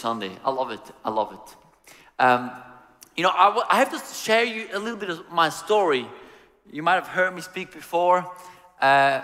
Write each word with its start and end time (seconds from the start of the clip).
Sunday. 0.00 0.32
I 0.44 0.50
love 0.50 0.70
it. 0.70 0.80
I 1.04 1.10
love 1.10 1.32
it. 1.32 1.56
Um, 2.18 2.50
you 3.16 3.22
know, 3.22 3.32
I, 3.34 3.48
w- 3.48 3.66
I 3.68 3.76
have 3.80 3.90
to 3.90 4.14
share 4.14 4.44
you 4.44 4.66
a 4.72 4.78
little 4.78 4.98
bit 4.98 5.10
of 5.10 5.30
my 5.30 5.50
story. 5.50 6.06
You 6.72 6.82
might 6.82 6.94
have 6.94 7.06
heard 7.06 7.34
me 7.34 7.42
speak 7.42 7.70
before. 7.70 8.24
Uh, 8.80 9.20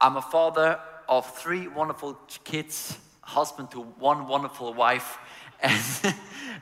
I'm 0.00 0.16
a 0.16 0.22
father 0.22 0.78
of 1.08 1.28
three 1.36 1.66
wonderful 1.66 2.14
kids, 2.44 2.96
husband 3.22 3.72
to 3.72 3.80
one 3.80 4.28
wonderful 4.28 4.72
wife, 4.72 5.18
and, 5.62 6.14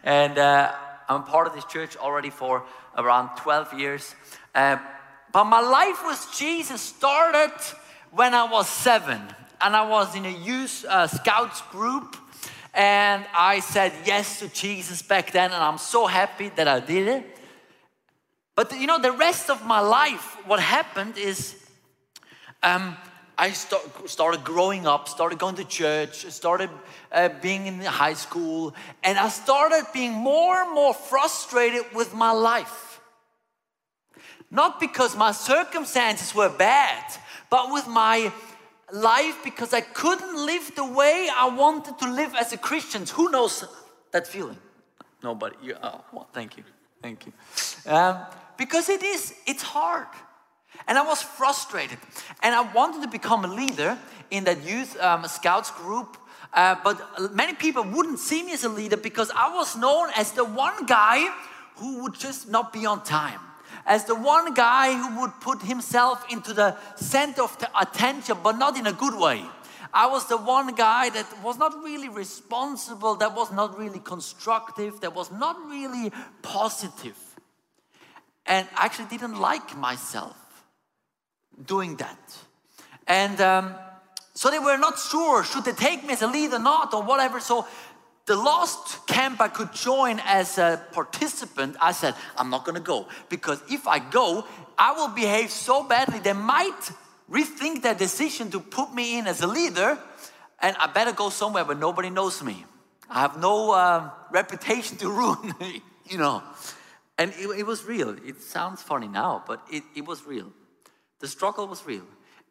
and 0.03 0.39
uh, 0.39 0.73
I'm 1.07 1.25
part 1.25 1.47
of 1.47 1.55
this 1.55 1.67
church 1.67 1.95
already 1.99 2.31
for 2.31 2.65
around 2.97 3.37
12 3.37 3.79
years. 3.79 4.15
Uh, 4.55 4.79
but 5.31 5.45
my 5.45 5.61
life 5.61 6.03
with 6.07 6.27
Jesus 6.39 6.81
started 6.81 7.53
when 8.13 8.33
I 8.33 8.51
was 8.51 8.67
seven, 8.67 9.21
and 9.61 9.77
I 9.77 9.87
was 9.87 10.17
in 10.17 10.25
a 10.25 10.31
youth 10.31 10.87
uh, 10.89 11.07
scouts 11.07 11.61
group, 11.71 12.17
and 12.79 13.27
I 13.37 13.59
said 13.59 13.93
yes 14.05 14.39
to 14.39 14.49
Jesus 14.49 15.03
back 15.03 15.33
then, 15.33 15.51
and 15.51 15.63
I'm 15.63 15.79
so 15.79 16.07
happy 16.07 16.51
that 16.51 16.69
I 16.69 16.79
did 16.79 17.09
it. 17.09 17.39
But 18.55 18.73
you 18.79 18.87
know, 18.87 19.01
the 19.01 19.11
rest 19.11 19.51
of 19.51 19.67
my 19.67 19.81
life, 19.81 20.37
what 20.47 20.61
happened 20.61 21.19
is 21.19 21.57
um, 22.63 22.97
I 23.37 23.51
start, 23.51 24.09
started 24.09 24.45
growing 24.45 24.87
up, 24.87 25.09
started 25.09 25.41
going 25.41 25.57
to 25.57 25.65
church, 25.65 26.25
started 26.31 26.71
uh, 27.11 27.31
being 27.43 27.67
in 27.67 27.81
high 27.81 28.15
school, 28.15 28.77
and 29.03 29.19
I 29.19 29.29
started 29.29 29.85
being 29.93 30.13
more 30.13 30.63
and 30.63 30.73
more 30.73 30.95
frustrated 30.95 31.83
with 31.93 32.15
my 32.15 32.31
life. 32.31 33.01
Not 34.53 34.79
because 34.79 35.17
my 35.17 35.33
circumstances 35.33 36.33
were 36.33 36.49
bad, 36.49 37.05
but 37.51 37.73
with 37.73 37.89
my 37.89 38.33
life 38.93 39.37
because 39.45 39.73
I 39.75 39.81
couldn't 39.81 40.47
live 40.47 40.75
the 40.75 40.85
way 40.85 41.29
I 41.35 41.49
wanted 41.49 41.99
to 41.99 42.11
live 42.13 42.35
as 42.35 42.53
a 42.53 42.59
Christian. 42.59 43.05
Who 43.07 43.31
knows 43.31 43.65
that 44.13 44.27
feeling? 44.27 44.59
Nobody. 45.23 45.57
You, 45.63 45.77
oh, 45.83 46.01
well, 46.13 46.29
thank 46.33 46.57
you. 46.57 46.65
Thank 47.03 47.27
you. 47.27 47.33
Um, 47.91 48.19
because 48.57 48.89
it 48.89 49.03
is, 49.03 49.35
it's 49.47 49.63
hard. 49.63 50.07
And 50.87 50.97
I 50.97 51.03
was 51.03 51.23
frustrated. 51.23 51.99
And 52.43 52.55
I 52.55 52.61
wanted 52.73 53.03
to 53.03 53.09
become 53.09 53.45
a 53.45 53.49
leader 53.49 53.99
in 54.31 54.45
that 54.45 54.65
youth 54.65 54.99
um, 55.01 55.27
scouts 55.27 55.71
group. 55.71 56.17
Uh, 56.53 56.77
but 56.83 57.35
many 57.35 57.55
people 57.55 57.83
wouldn't 57.83 58.19
see 58.19 58.43
me 58.43 58.53
as 58.53 58.65
a 58.65 58.69
leader 58.69 58.97
because 58.97 59.31
I 59.35 59.55
was 59.55 59.77
known 59.77 60.09
as 60.17 60.33
the 60.33 60.45
one 60.45 60.87
guy 60.87 61.29
who 61.77 62.03
would 62.03 62.15
just 62.15 62.49
not 62.49 62.73
be 62.73 62.87
on 62.87 63.03
time. 63.05 63.41
As 63.89 64.05
the 64.05 64.15
one 64.15 64.55
guy 64.55 64.95
who 64.95 65.21
would 65.21 65.33
put 65.41 65.63
himself 65.63 66.25
into 66.31 66.53
the 66.53 66.77
center 66.95 67.43
of 67.43 67.59
the 67.59 67.69
attention, 67.77 68.37
but 68.45 68.59
not 68.59 68.79
in 68.79 68.87
a 68.87 68.93
good 68.93 69.19
way. 69.19 69.43
I 69.93 70.07
was 70.07 70.29
the 70.29 70.37
one 70.37 70.75
guy 70.75 71.09
that 71.11 71.27
was 71.43 71.57
not 71.57 71.73
really 71.83 72.11
responsible, 72.11 73.17
that 73.17 73.35
was 73.35 73.51
not 73.51 73.79
really 73.79 74.01
constructive, 74.01 75.01
that 75.01 75.15
was 75.15 75.33
not 75.33 75.57
really 75.67 76.13
positive 76.43 77.17
and 78.49 78.67
I 78.75 78.87
actually 78.87 79.09
didn't 79.09 79.39
like 79.39 79.77
myself 79.77 80.37
doing 81.65 81.97
that. 81.97 82.19
And 83.07 83.41
um, 83.41 83.75
so 84.35 84.51
they 84.51 84.59
were 84.59 84.79
not 84.79 84.99
sure 84.99 85.45
should 85.45 85.65
they 85.65 85.73
take 85.73 86.03
me 86.05 86.15
as 86.15 86.23
a 86.23 86.27
leader 86.27 86.57
or 86.57 86.59
not 86.59 86.95
or 86.95 87.03
whatever. 87.03 87.41
So 87.41 87.67
the 88.29 88.37
last 88.37 89.07
camp 89.07 89.41
I 89.41 89.49
could 89.49 89.73
join 89.73 90.21
as 90.25 90.59
a 90.59 90.81
participant, 90.93 91.77
I 91.81 91.93
said, 91.93 92.15
I'm 92.37 92.51
not 92.51 92.65
gonna 92.65 92.79
go 92.79 93.09
because 93.29 93.61
if 93.69 93.89
I 93.89 93.99
go, 93.99 94.45
I 94.79 94.93
will 94.93 95.09
behave 95.09 95.51
so 95.51 95.83
badly 95.83 96.21
they 96.21 96.35
might 96.35 96.93
rethink 97.31 97.83
their 97.83 97.95
decision 97.95 98.51
to 98.51 98.61
put 98.61 98.95
me 98.95 99.19
in 99.19 99.27
as 99.27 99.43
a 99.43 99.47
leader, 99.47 99.99
and 100.61 100.77
I 100.77 100.87
better 100.87 101.13
go 101.13 101.31
somewhere 101.31 101.65
where 101.65 101.77
nobody 101.77 102.11
knows 102.11 102.43
me. 102.43 102.65
I 103.11 103.21
have 103.21 103.39
no 103.39 103.73
uh, 103.73 104.11
reputation 104.31 104.97
to 104.99 105.11
ruin, 105.21 105.55
you 106.09 106.19
know. 106.19 106.43
And 107.17 107.33
it, 107.33 107.49
it, 107.59 107.67
was 107.67 107.85
real. 107.85 108.11
It 108.25 108.41
sounds 108.43 108.83
funny 108.83 109.09
now, 109.09 109.43
but 109.47 109.61
it, 109.73 109.83
it 109.97 110.07
was 110.07 110.25
real. 110.25 110.53
The 111.19 111.27
struggle 111.27 111.67
was 111.67 111.85
real. 111.85 112.07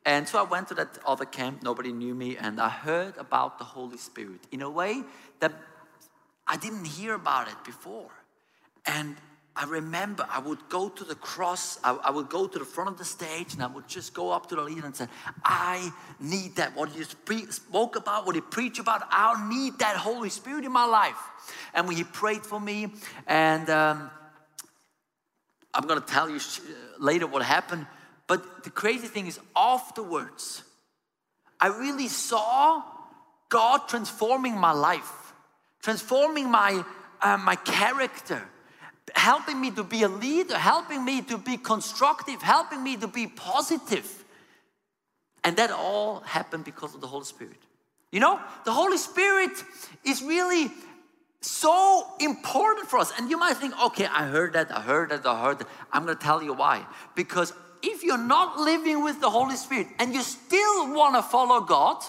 And 0.08 0.26
so 0.26 0.40
I 0.40 0.44
went 0.44 0.70
to 0.70 0.74
that 0.76 0.98
other 1.06 1.26
camp, 1.26 1.62
nobody 1.64 1.92
knew 1.92 2.16
me, 2.16 2.38
and 2.38 2.62
I 2.62 2.70
heard 2.70 3.18
about 3.18 3.58
the 3.58 3.66
Holy 3.66 3.98
Spirit 3.98 4.40
in 4.54 4.62
a 4.62 4.70
way 4.70 5.04
that 5.42 5.52
I 6.48 6.56
didn't 6.56 6.86
hear 6.86 7.14
about 7.14 7.50
it 7.50 7.62
before. 7.66 8.10
And 8.86 9.18
I 9.54 9.66
remember 9.66 10.26
I 10.30 10.40
would 10.40 10.70
go 10.70 10.88
to 10.88 11.04
the 11.04 11.16
cross, 11.16 11.78
I, 11.84 11.92
I, 12.06 12.12
would 12.12 12.30
go 12.30 12.48
to 12.48 12.58
the 12.58 12.64
front 12.64 12.90
of 12.90 12.98
the 12.98 13.04
stage, 13.04 13.54
and 13.54 13.62
I 13.62 13.68
would 13.68 13.90
just 13.90 14.14
go 14.14 14.32
up 14.32 14.48
to 14.48 14.56
the 14.56 14.62
leader 14.62 14.86
and 14.86 14.96
say, 14.96 15.08
I 15.44 15.92
need 16.22 16.56
that. 16.56 16.74
What 16.74 16.96
you 16.96 17.04
spoke 17.50 17.98
about, 17.98 18.26
what 18.26 18.36
you 18.36 18.42
preach 18.42 18.80
about, 18.80 19.06
I 19.12 19.50
need 19.50 19.78
that 19.80 19.98
Holy 19.98 20.30
Spirit 20.30 20.64
in 20.64 20.72
my 20.72 20.86
life. 20.86 21.20
And 21.74 21.86
when 21.86 21.98
he 21.98 22.06
prayed 22.06 22.46
for 22.46 22.62
me, 22.62 22.94
and 23.28 23.70
um, 23.70 24.10
I'm 25.74 25.86
going 25.86 26.00
to 26.00 26.08
tell 26.08 26.30
you 26.30 26.40
later 26.98 27.28
what 27.28 27.44
happened. 27.44 27.88
But 28.28 28.64
the 28.64 28.70
crazy 28.70 29.08
thing 29.08 29.28
is, 29.28 29.40
afterwards, 29.56 30.64
I 31.60 31.68
really 31.68 32.10
saw 32.10 32.84
God 33.50 33.88
transforming 33.88 34.58
my 34.58 34.74
life, 34.74 35.34
transforming 35.82 36.52
my, 36.52 36.84
uh, 37.22 37.38
my 37.38 37.56
character, 37.56 38.44
helping 39.16 39.60
me 39.60 39.72
to 39.72 39.84
be 39.84 40.04
a 40.04 40.10
leader, 40.10 40.58
helping 40.58 41.04
me 41.04 41.22
to 41.24 41.38
be 41.38 41.58
constructive, 41.58 42.42
helping 42.42 42.84
me 42.84 42.98
to 42.98 43.08
be 43.08 43.28
positive. 43.28 44.26
And 45.44 45.56
that 45.58 45.72
all 45.72 46.20
happened 46.22 46.66
because 46.66 46.94
of 46.94 47.00
the 47.00 47.08
Holy 47.08 47.24
Spirit. 47.24 47.58
You 48.12 48.20
know, 48.20 48.40
the 48.66 48.74
Holy 48.74 48.98
Spirit 48.98 49.52
is 50.04 50.22
really 50.22 50.70
so 51.42 52.06
important 52.20 52.90
for 52.90 53.00
us. 53.00 53.14
And 53.18 53.30
you 53.30 53.38
might 53.38 53.56
think, 53.56 53.74
okay, 53.86 54.06
I 54.06 54.26
heard 54.26 54.54
that, 54.54 54.76
I 54.76 54.82
heard 54.82 55.12
that, 55.12 55.26
I 55.26 55.42
heard 55.42 55.60
that. 55.60 55.68
I'm 55.94 56.06
going 56.06 56.18
to 56.18 56.24
tell 56.24 56.44
you 56.44 56.54
why. 56.54 56.86
Because 57.16 57.54
if 57.84 58.04
you're 58.04 58.18
not 58.18 58.60
living 58.60 59.04
with 59.04 59.22
the 59.22 59.30
Holy 59.30 59.56
Spirit 59.56 59.88
and 60.00 60.14
you 60.14 60.22
still 60.22 60.94
want 60.94 61.16
to 61.16 61.22
follow 61.22 61.62
God, 61.62 62.02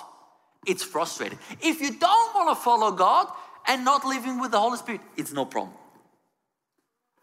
it's 0.66 0.82
frustrating. 0.82 1.38
If 1.60 1.80
you 1.80 1.92
don't 1.92 2.34
want 2.34 2.56
to 2.56 2.62
follow 2.62 2.92
God 2.92 3.28
and 3.66 3.84
not 3.84 4.04
living 4.04 4.40
with 4.40 4.50
the 4.50 4.60
Holy 4.60 4.78
Spirit, 4.78 5.00
it's 5.16 5.32
no 5.32 5.44
problem. 5.44 5.76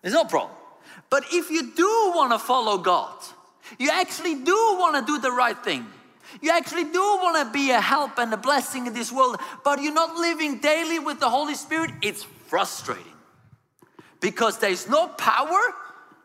It's 0.03 0.13
no 0.13 0.25
problem. 0.25 0.55
But 1.09 1.25
if 1.31 1.49
you 1.49 1.73
do 1.73 2.11
want 2.15 2.31
to 2.31 2.39
follow 2.39 2.77
God, 2.77 3.15
you 3.79 3.89
actually 3.91 4.35
do 4.35 4.55
want 4.79 4.95
to 4.95 5.11
do 5.11 5.19
the 5.19 5.31
right 5.31 5.57
thing, 5.57 5.85
you 6.41 6.51
actually 6.51 6.85
do 6.85 6.99
want 6.99 7.45
to 7.45 7.53
be 7.53 7.71
a 7.71 7.79
help 7.79 8.17
and 8.17 8.33
a 8.33 8.37
blessing 8.37 8.87
in 8.87 8.93
this 8.93 9.11
world, 9.11 9.37
but 9.63 9.81
you're 9.81 9.93
not 9.93 10.15
living 10.15 10.59
daily 10.59 10.99
with 10.99 11.19
the 11.19 11.29
Holy 11.29 11.55
Spirit. 11.55 11.91
It's 12.01 12.23
frustrating 12.23 13.03
because 14.19 14.59
there's 14.59 14.89
no 14.89 15.07
power 15.07 15.59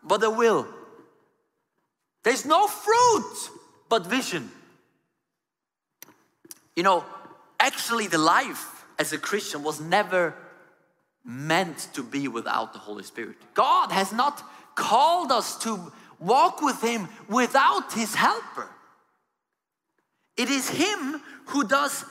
but 0.02 0.20
the 0.20 0.30
will. 0.30 0.66
There's 2.22 2.44
no 2.44 2.66
fruit 2.66 3.50
but 3.88 4.06
vision. 4.06 4.50
You 6.76 6.82
know, 6.82 7.04
actually, 7.58 8.06
the 8.06 8.18
life 8.18 8.84
as 8.98 9.12
a 9.12 9.18
Christian 9.18 9.62
was 9.62 9.80
never 9.80 10.34
meant 11.24 11.88
to 11.94 12.02
be 12.02 12.28
without 12.28 12.72
the 12.72 12.78
Holy 12.78 13.04
Spirit. 13.04 13.36
God 13.54 13.90
has 13.92 14.12
not 14.12 14.42
called 14.74 15.32
us 15.32 15.58
to 15.58 15.92
walk 16.18 16.62
with 16.62 16.80
Him 16.82 17.08
without 17.28 17.92
His 17.92 18.14
helper. 18.14 18.68
It 20.36 20.48
is 20.48 20.68
Him 20.70 21.20
who 21.46 21.64
does 21.64 22.04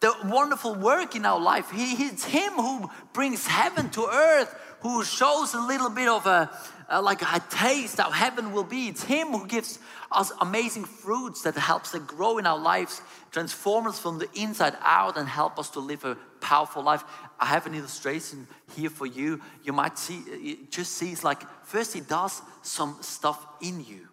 the 0.00 0.14
wonderful 0.24 0.74
work 0.74 1.16
in 1.16 1.24
our 1.24 1.40
life. 1.40 1.70
He, 1.70 2.04
it's 2.04 2.24
Him 2.24 2.52
who 2.52 2.90
brings 3.12 3.46
heaven 3.46 3.90
to 3.90 4.06
earth, 4.06 4.54
who 4.80 5.04
shows 5.04 5.54
a 5.54 5.60
little 5.60 5.90
bit 5.90 6.08
of 6.08 6.26
a, 6.26 6.50
a 6.92 7.00
like 7.00 7.22
a 7.22 7.42
taste 7.50 7.98
how 7.98 8.10
heaven 8.10 8.52
will 8.52 8.64
be. 8.64 8.88
It's 8.88 9.02
Him 9.02 9.28
who 9.28 9.46
gives 9.46 9.78
us 10.12 10.30
amazing 10.40 10.84
fruits 10.84 11.42
that 11.42 11.56
helps 11.56 11.94
us 11.94 12.02
grow 12.02 12.38
in 12.38 12.46
our 12.46 12.58
lives, 12.58 13.00
transform 13.30 13.86
us 13.86 13.98
from 13.98 14.18
the 14.18 14.28
inside 14.34 14.76
out, 14.82 15.16
and 15.16 15.26
help 15.26 15.58
us 15.58 15.70
to 15.70 15.80
live 15.80 16.04
a 16.04 16.16
powerful 16.40 16.82
life. 16.82 17.02
I 17.40 17.46
have 17.46 17.66
an 17.66 17.74
illustration 17.74 18.46
here 18.76 18.90
for 18.90 19.06
you. 19.06 19.40
You 19.64 19.72
might 19.72 19.98
see, 19.98 20.58
just 20.70 20.92
see 20.92 21.10
it's 21.10 21.24
like 21.24 21.42
first 21.64 21.94
He 21.94 22.00
does 22.00 22.42
some 22.62 22.98
stuff 23.00 23.44
in 23.60 23.84
you, 23.84 24.08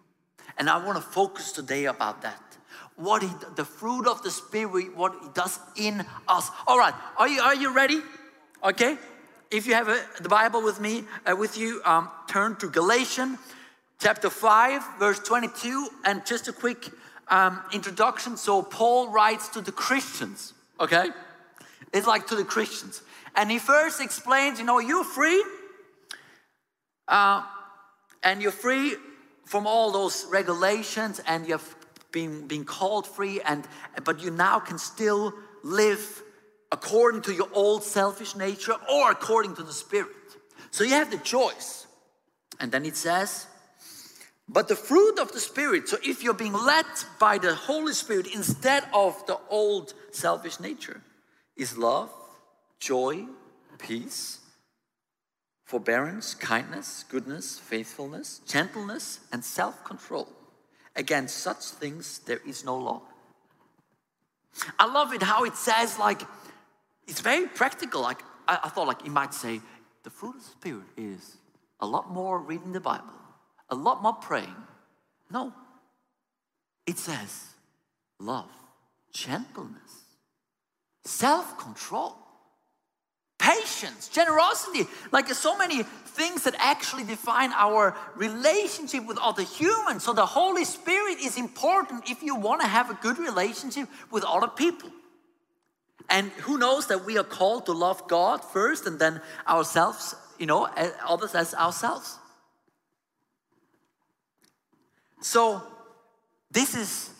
and 0.58 0.68
I 0.68 0.84
want 0.84 0.96
to 0.96 1.02
focus 1.02 1.52
today 1.52 1.84
about 1.84 2.22
that 2.22 2.42
what 2.96 3.22
he, 3.22 3.30
the 3.56 3.64
fruit 3.64 4.06
of 4.06 4.22
the 4.22 4.30
Spirit, 4.30 4.94
what 4.94 5.14
he 5.22 5.28
does 5.32 5.58
in 5.74 6.04
us. 6.28 6.50
All 6.66 6.78
right, 6.78 6.92
are 7.16 7.26
you, 7.26 7.40
are 7.40 7.54
you 7.54 7.74
ready? 7.74 8.02
Okay. 8.62 8.98
If 9.50 9.66
you 9.66 9.74
have 9.74 9.88
a, 9.88 10.00
the 10.20 10.28
Bible 10.28 10.62
with 10.62 10.80
me, 10.80 11.02
uh, 11.26 11.34
with 11.34 11.58
you, 11.58 11.82
um, 11.84 12.08
turn 12.30 12.54
to 12.54 12.70
Galatians 12.70 13.38
chapter 13.98 14.30
5, 14.30 14.98
verse 15.00 15.18
22. 15.18 15.88
And 16.04 16.24
just 16.24 16.46
a 16.46 16.52
quick 16.52 16.88
um, 17.28 17.60
introduction. 17.72 18.36
So, 18.36 18.62
Paul 18.62 19.08
writes 19.08 19.48
to 19.48 19.60
the 19.60 19.72
Christians, 19.72 20.54
okay? 20.78 21.08
It's 21.92 22.06
like 22.06 22.28
to 22.28 22.36
the 22.36 22.44
Christians. 22.44 23.02
And 23.34 23.50
he 23.50 23.58
first 23.58 24.00
explains, 24.00 24.60
you 24.60 24.64
know, 24.64 24.78
you're 24.78 25.04
free, 25.04 25.44
uh, 27.08 27.42
and 28.22 28.40
you're 28.40 28.52
free 28.52 28.94
from 29.44 29.66
all 29.66 29.90
those 29.90 30.24
regulations, 30.30 31.20
and 31.26 31.48
you've 31.48 31.74
been, 32.12 32.46
being 32.46 32.64
called 32.64 33.08
free, 33.08 33.40
and, 33.40 33.66
but 34.04 34.22
you 34.22 34.30
now 34.30 34.60
can 34.60 34.78
still 34.78 35.34
live 35.64 36.22
according 36.70 37.22
to 37.22 37.34
your 37.34 37.48
old 37.52 37.82
selfish 37.82 38.36
nature 38.36 38.74
or 38.88 39.10
according 39.10 39.56
to 39.56 39.64
the 39.64 39.72
Spirit. 39.72 40.14
So 40.70 40.84
you 40.84 40.90
have 40.90 41.10
the 41.10 41.18
choice. 41.18 41.88
And 42.60 42.70
then 42.70 42.84
it 42.84 42.96
says, 42.96 43.46
but 44.52 44.68
the 44.68 44.76
fruit 44.76 45.18
of 45.18 45.32
the 45.32 45.40
Spirit, 45.40 45.88
so 45.88 45.96
if 46.04 46.22
you're 46.22 46.34
being 46.34 46.52
led 46.52 46.84
by 47.18 47.38
the 47.38 47.54
Holy 47.54 47.94
Spirit 47.94 48.26
instead 48.34 48.84
of 48.92 49.24
the 49.26 49.38
old 49.48 49.94
selfish 50.10 50.58
nature, 50.60 51.00
is 51.56 51.78
love, 51.78 52.10
joy, 52.80 53.26
peace, 53.78 54.40
forbearance, 55.64 56.34
kindness, 56.34 57.04
goodness, 57.08 57.60
faithfulness, 57.60 58.40
gentleness, 58.46 59.20
and 59.32 59.44
self 59.44 59.84
control. 59.84 60.28
Against 60.96 61.36
such 61.36 61.62
things 61.78 62.18
there 62.26 62.40
is 62.44 62.64
no 62.64 62.76
law. 62.76 63.02
I 64.80 64.86
love 64.92 65.12
it 65.12 65.22
how 65.22 65.44
it 65.44 65.54
says, 65.54 65.96
like, 65.96 66.22
it's 67.06 67.20
very 67.20 67.46
practical. 67.46 68.02
Like, 68.02 68.20
I, 68.48 68.58
I 68.64 68.68
thought, 68.68 68.88
like, 68.88 69.06
it 69.06 69.10
might 69.10 69.32
say, 69.32 69.60
the 70.02 70.10
fruit 70.10 70.34
of 70.36 70.42
the 70.42 70.50
Spirit 70.50 70.86
is 70.96 71.36
a 71.80 71.86
lot 71.86 72.10
more 72.10 72.38
reading 72.38 72.72
the 72.72 72.80
Bible, 72.80 73.14
a 73.68 73.74
lot 73.74 74.02
more 74.02 74.14
praying. 74.14 74.54
No, 75.30 75.52
it 76.86 76.98
says 76.98 77.46
love, 78.18 78.50
gentleness, 79.12 80.04
self 81.04 81.58
control, 81.58 82.16
patience, 83.38 84.08
generosity. 84.08 84.86
Like 85.12 85.28
so 85.28 85.56
many 85.56 85.82
things 85.82 86.44
that 86.44 86.54
actually 86.58 87.04
define 87.04 87.52
our 87.52 87.96
relationship 88.16 89.06
with 89.06 89.18
other 89.18 89.42
humans. 89.42 90.04
So 90.04 90.12
the 90.12 90.26
Holy 90.26 90.64
Spirit 90.64 91.18
is 91.20 91.38
important 91.38 92.10
if 92.10 92.22
you 92.22 92.34
want 92.36 92.60
to 92.60 92.66
have 92.66 92.90
a 92.90 92.94
good 92.94 93.18
relationship 93.18 93.88
with 94.10 94.24
other 94.24 94.48
people. 94.48 94.90
And 96.10 96.30
who 96.42 96.58
knows 96.58 96.88
that 96.88 97.04
we 97.04 97.16
are 97.18 97.24
called 97.24 97.66
to 97.66 97.72
love 97.72 98.08
God 98.08 98.44
first 98.44 98.86
and 98.86 98.98
then 98.98 99.22
ourselves, 99.48 100.16
you 100.40 100.46
know, 100.46 100.66
others 101.06 101.34
as 101.34 101.54
ourselves. 101.54 102.18
So 105.20 105.62
this 106.50 106.74
is 106.74 107.10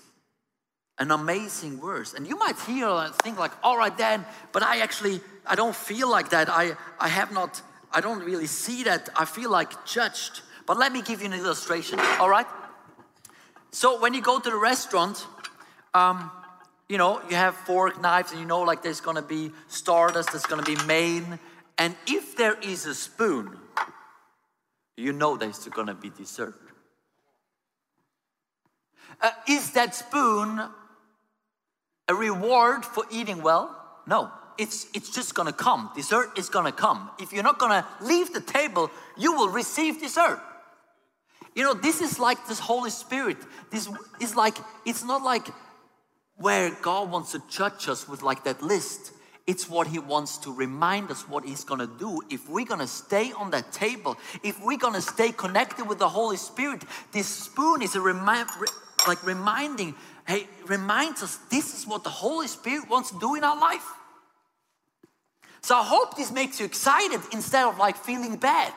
an 0.98 1.10
amazing 1.10 1.78
verse. 1.78 2.14
And 2.14 2.26
you 2.26 2.36
might 2.38 2.58
hear 2.60 2.88
and 2.88 3.14
think 3.16 3.38
like, 3.38 3.52
all 3.62 3.76
right, 3.76 3.96
then, 3.96 4.24
but 4.52 4.62
I 4.62 4.80
actually, 4.80 5.20
I 5.46 5.54
don't 5.54 5.76
feel 5.76 6.10
like 6.10 6.30
that. 6.30 6.48
I, 6.48 6.72
I 6.98 7.08
have 7.08 7.30
not, 7.30 7.60
I 7.92 8.00
don't 8.00 8.24
really 8.24 8.46
see 8.46 8.84
that. 8.84 9.10
I 9.14 9.26
feel 9.26 9.50
like 9.50 9.84
judged. 9.84 10.40
But 10.66 10.78
let 10.78 10.90
me 10.90 11.02
give 11.02 11.20
you 11.20 11.26
an 11.26 11.34
illustration, 11.34 12.00
all 12.18 12.28
right? 12.30 12.46
So 13.70 14.00
when 14.00 14.14
you 14.14 14.22
go 14.22 14.38
to 14.38 14.50
the 14.50 14.56
restaurant, 14.56 15.26
um, 15.92 16.30
you 16.88 16.96
know, 16.96 17.20
you 17.28 17.36
have 17.36 17.54
fork, 17.54 18.00
knives, 18.00 18.32
and 18.32 18.40
you 18.40 18.46
know, 18.46 18.62
like 18.62 18.82
there's 18.82 19.00
gonna 19.00 19.22
be 19.22 19.52
starters, 19.68 20.26
there's 20.26 20.46
gonna 20.46 20.62
be 20.62 20.76
main. 20.86 21.38
And 21.80 21.96
if 22.06 22.36
there 22.36 22.58
is 22.60 22.84
a 22.84 22.94
spoon, 22.94 23.56
you 24.98 25.14
know 25.14 25.38
there's 25.38 25.66
gonna 25.68 25.94
be 25.94 26.10
dessert. 26.10 26.60
Uh, 29.18 29.30
is 29.48 29.70
that 29.70 29.94
spoon 29.94 30.60
a 32.06 32.14
reward 32.14 32.84
for 32.84 33.04
eating 33.10 33.40
well? 33.40 33.74
No, 34.06 34.30
it's, 34.58 34.88
it's 34.92 35.08
just 35.08 35.34
gonna 35.34 35.54
come. 35.54 35.90
Dessert 35.96 36.38
is 36.38 36.50
gonna 36.50 36.70
come. 36.70 37.10
If 37.18 37.32
you're 37.32 37.42
not 37.42 37.58
gonna 37.58 37.86
leave 38.02 38.34
the 38.34 38.42
table, 38.42 38.90
you 39.16 39.32
will 39.32 39.48
receive 39.48 40.00
dessert. 40.00 40.38
You 41.54 41.64
know, 41.64 41.72
this 41.72 42.02
is 42.02 42.18
like 42.18 42.46
this 42.46 42.58
Holy 42.58 42.90
Spirit. 42.90 43.38
This 43.70 43.88
is 44.20 44.36
like, 44.36 44.58
it's 44.84 45.02
not 45.02 45.22
like 45.22 45.48
where 46.36 46.72
God 46.82 47.10
wants 47.10 47.32
to 47.32 47.42
judge 47.48 47.88
us 47.88 48.06
with 48.06 48.22
like 48.22 48.44
that 48.44 48.60
list. 48.60 49.12
It's 49.50 49.68
what 49.68 49.88
He 49.88 49.98
wants 49.98 50.38
to 50.38 50.54
remind 50.54 51.10
us 51.10 51.28
what 51.28 51.44
He's 51.44 51.64
gonna 51.64 51.90
do. 51.98 52.22
If 52.30 52.48
we're 52.48 52.64
gonna 52.64 52.86
stay 52.86 53.32
on 53.32 53.50
that 53.50 53.72
table, 53.72 54.16
if 54.44 54.64
we're 54.64 54.78
gonna 54.78 55.00
stay 55.00 55.32
connected 55.32 55.88
with 55.88 55.98
the 55.98 56.08
Holy 56.08 56.36
Spirit, 56.36 56.84
this 57.10 57.26
spoon 57.26 57.82
is 57.82 57.96
a 57.96 58.00
reminder 58.00 58.52
like 59.08 59.26
reminding, 59.26 59.96
hey, 60.28 60.46
reminds 60.66 61.24
us 61.24 61.34
this 61.50 61.76
is 61.76 61.84
what 61.84 62.04
the 62.04 62.10
Holy 62.10 62.46
Spirit 62.46 62.88
wants 62.88 63.10
to 63.10 63.18
do 63.18 63.34
in 63.34 63.42
our 63.42 63.58
life. 63.58 63.88
So 65.62 65.74
I 65.74 65.82
hope 65.82 66.16
this 66.16 66.30
makes 66.30 66.60
you 66.60 66.66
excited 66.66 67.20
instead 67.32 67.64
of 67.64 67.76
like 67.76 67.96
feeling 67.96 68.36
bad. 68.36 68.72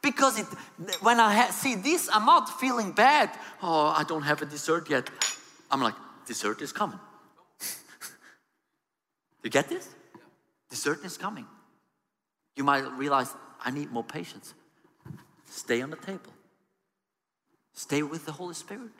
Because 0.00 0.38
it, 0.38 0.46
when 1.02 1.20
I 1.20 1.34
ha- 1.34 1.50
see 1.50 1.74
this, 1.74 2.08
I'm 2.10 2.24
not 2.24 2.58
feeling 2.58 2.92
bad. 2.92 3.28
Oh, 3.62 3.88
I 3.88 4.04
don't 4.04 4.22
have 4.22 4.40
a 4.40 4.46
dessert 4.46 4.88
yet. 4.88 5.10
I'm 5.70 5.82
like, 5.82 5.96
dessert 6.24 6.62
is 6.62 6.72
coming. 6.72 6.98
you 9.42 9.50
get 9.50 9.68
this? 9.68 9.97
Dessert 10.70 11.04
is 11.04 11.16
coming. 11.16 11.46
You 12.56 12.64
might 12.64 12.90
realize, 12.92 13.34
I 13.64 13.70
need 13.70 13.90
more 13.90 14.04
patience. 14.04 14.54
Stay 15.46 15.80
on 15.82 15.90
the 15.90 15.96
table. 15.96 16.32
Stay 17.72 18.02
with 18.02 18.26
the 18.26 18.32
Holy 18.32 18.54
Spirit. 18.54 18.90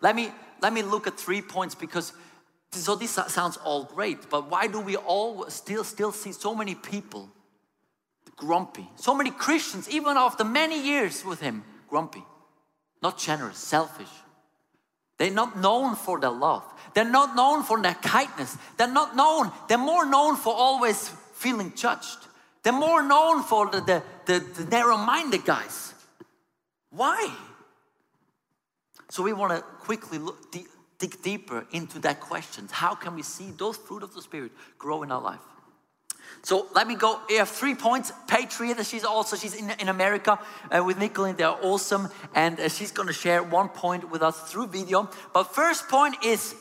Let 0.00 0.14
me, 0.14 0.30
let 0.60 0.72
me 0.72 0.82
look 0.82 1.06
at 1.06 1.18
three 1.18 1.42
points 1.42 1.74
because 1.74 2.12
so 2.70 2.94
this 2.94 3.12
sounds 3.28 3.56
all 3.58 3.84
great, 3.84 4.28
but 4.28 4.50
why 4.50 4.66
do 4.66 4.80
we 4.80 4.96
all 4.96 5.48
still 5.48 5.84
still 5.84 6.12
see 6.12 6.32
so 6.32 6.54
many 6.54 6.74
people 6.74 7.30
grumpy? 8.36 8.86
So 8.96 9.14
many 9.14 9.30
Christians, 9.30 9.88
even 9.88 10.16
after 10.16 10.44
many 10.44 10.80
years 10.82 11.24
with 11.24 11.40
him, 11.40 11.64
grumpy, 11.88 12.24
not 13.02 13.18
generous, 13.18 13.58
selfish. 13.58 14.10
They're 15.18 15.30
not 15.30 15.58
known 15.58 15.94
for 15.94 16.20
their 16.20 16.30
love. 16.30 16.64
They're 16.96 17.04
not 17.04 17.36
known 17.36 17.62
for 17.62 17.82
their 17.82 17.92
kindness. 17.92 18.56
They're 18.78 18.90
not 18.90 19.14
known. 19.14 19.52
They're 19.68 19.76
more 19.76 20.06
known 20.06 20.34
for 20.34 20.54
always 20.54 21.10
feeling 21.34 21.74
judged. 21.76 22.16
They're 22.62 22.72
more 22.72 23.02
known 23.02 23.42
for 23.42 23.70
the, 23.70 23.82
the, 23.82 24.02
the, 24.24 24.62
the 24.62 24.70
narrow-minded 24.70 25.44
guys. 25.44 25.92
Why? 26.88 27.30
So 29.10 29.22
we 29.22 29.34
want 29.34 29.52
to 29.52 29.60
quickly 29.60 30.16
look, 30.16 30.50
dig 30.50 31.22
deeper 31.22 31.66
into 31.70 31.98
that 31.98 32.20
question. 32.20 32.66
How 32.70 32.94
can 32.94 33.14
we 33.14 33.22
see 33.22 33.50
those 33.50 33.76
fruit 33.76 34.02
of 34.02 34.14
the 34.14 34.22
Spirit 34.22 34.52
grow 34.78 35.02
in 35.02 35.12
our 35.12 35.20
life? 35.20 35.44
So 36.40 36.66
let 36.74 36.86
me 36.88 36.94
go. 36.94 37.20
We 37.28 37.34
have 37.34 37.50
three 37.50 37.74
points. 37.74 38.10
Patriot, 38.26 38.82
she's 38.86 39.04
also 39.04 39.36
she's 39.36 39.54
in, 39.54 39.70
in 39.78 39.88
America 39.88 40.38
uh, 40.70 40.82
with 40.82 40.96
Nicolene. 40.96 41.36
They're 41.36 41.48
awesome, 41.48 42.08
and 42.34 42.58
uh, 42.58 42.70
she's 42.70 42.90
going 42.90 43.08
to 43.08 43.12
share 43.12 43.42
one 43.42 43.68
point 43.68 44.10
with 44.10 44.22
us 44.22 44.40
through 44.50 44.68
video. 44.68 45.10
But 45.34 45.54
first 45.54 45.88
point 45.88 46.16
is, 46.24 46.54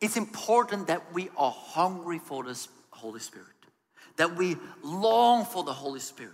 it's 0.00 0.16
important 0.16 0.86
that 0.86 1.12
we 1.12 1.28
are 1.36 1.50
hungry 1.50 2.18
for 2.18 2.44
the 2.44 2.56
Holy 2.90 3.20
Spirit, 3.20 3.46
that 4.16 4.36
we 4.36 4.56
long 4.82 5.44
for 5.44 5.64
the 5.64 5.72
Holy 5.72 6.00
Spirit. 6.00 6.32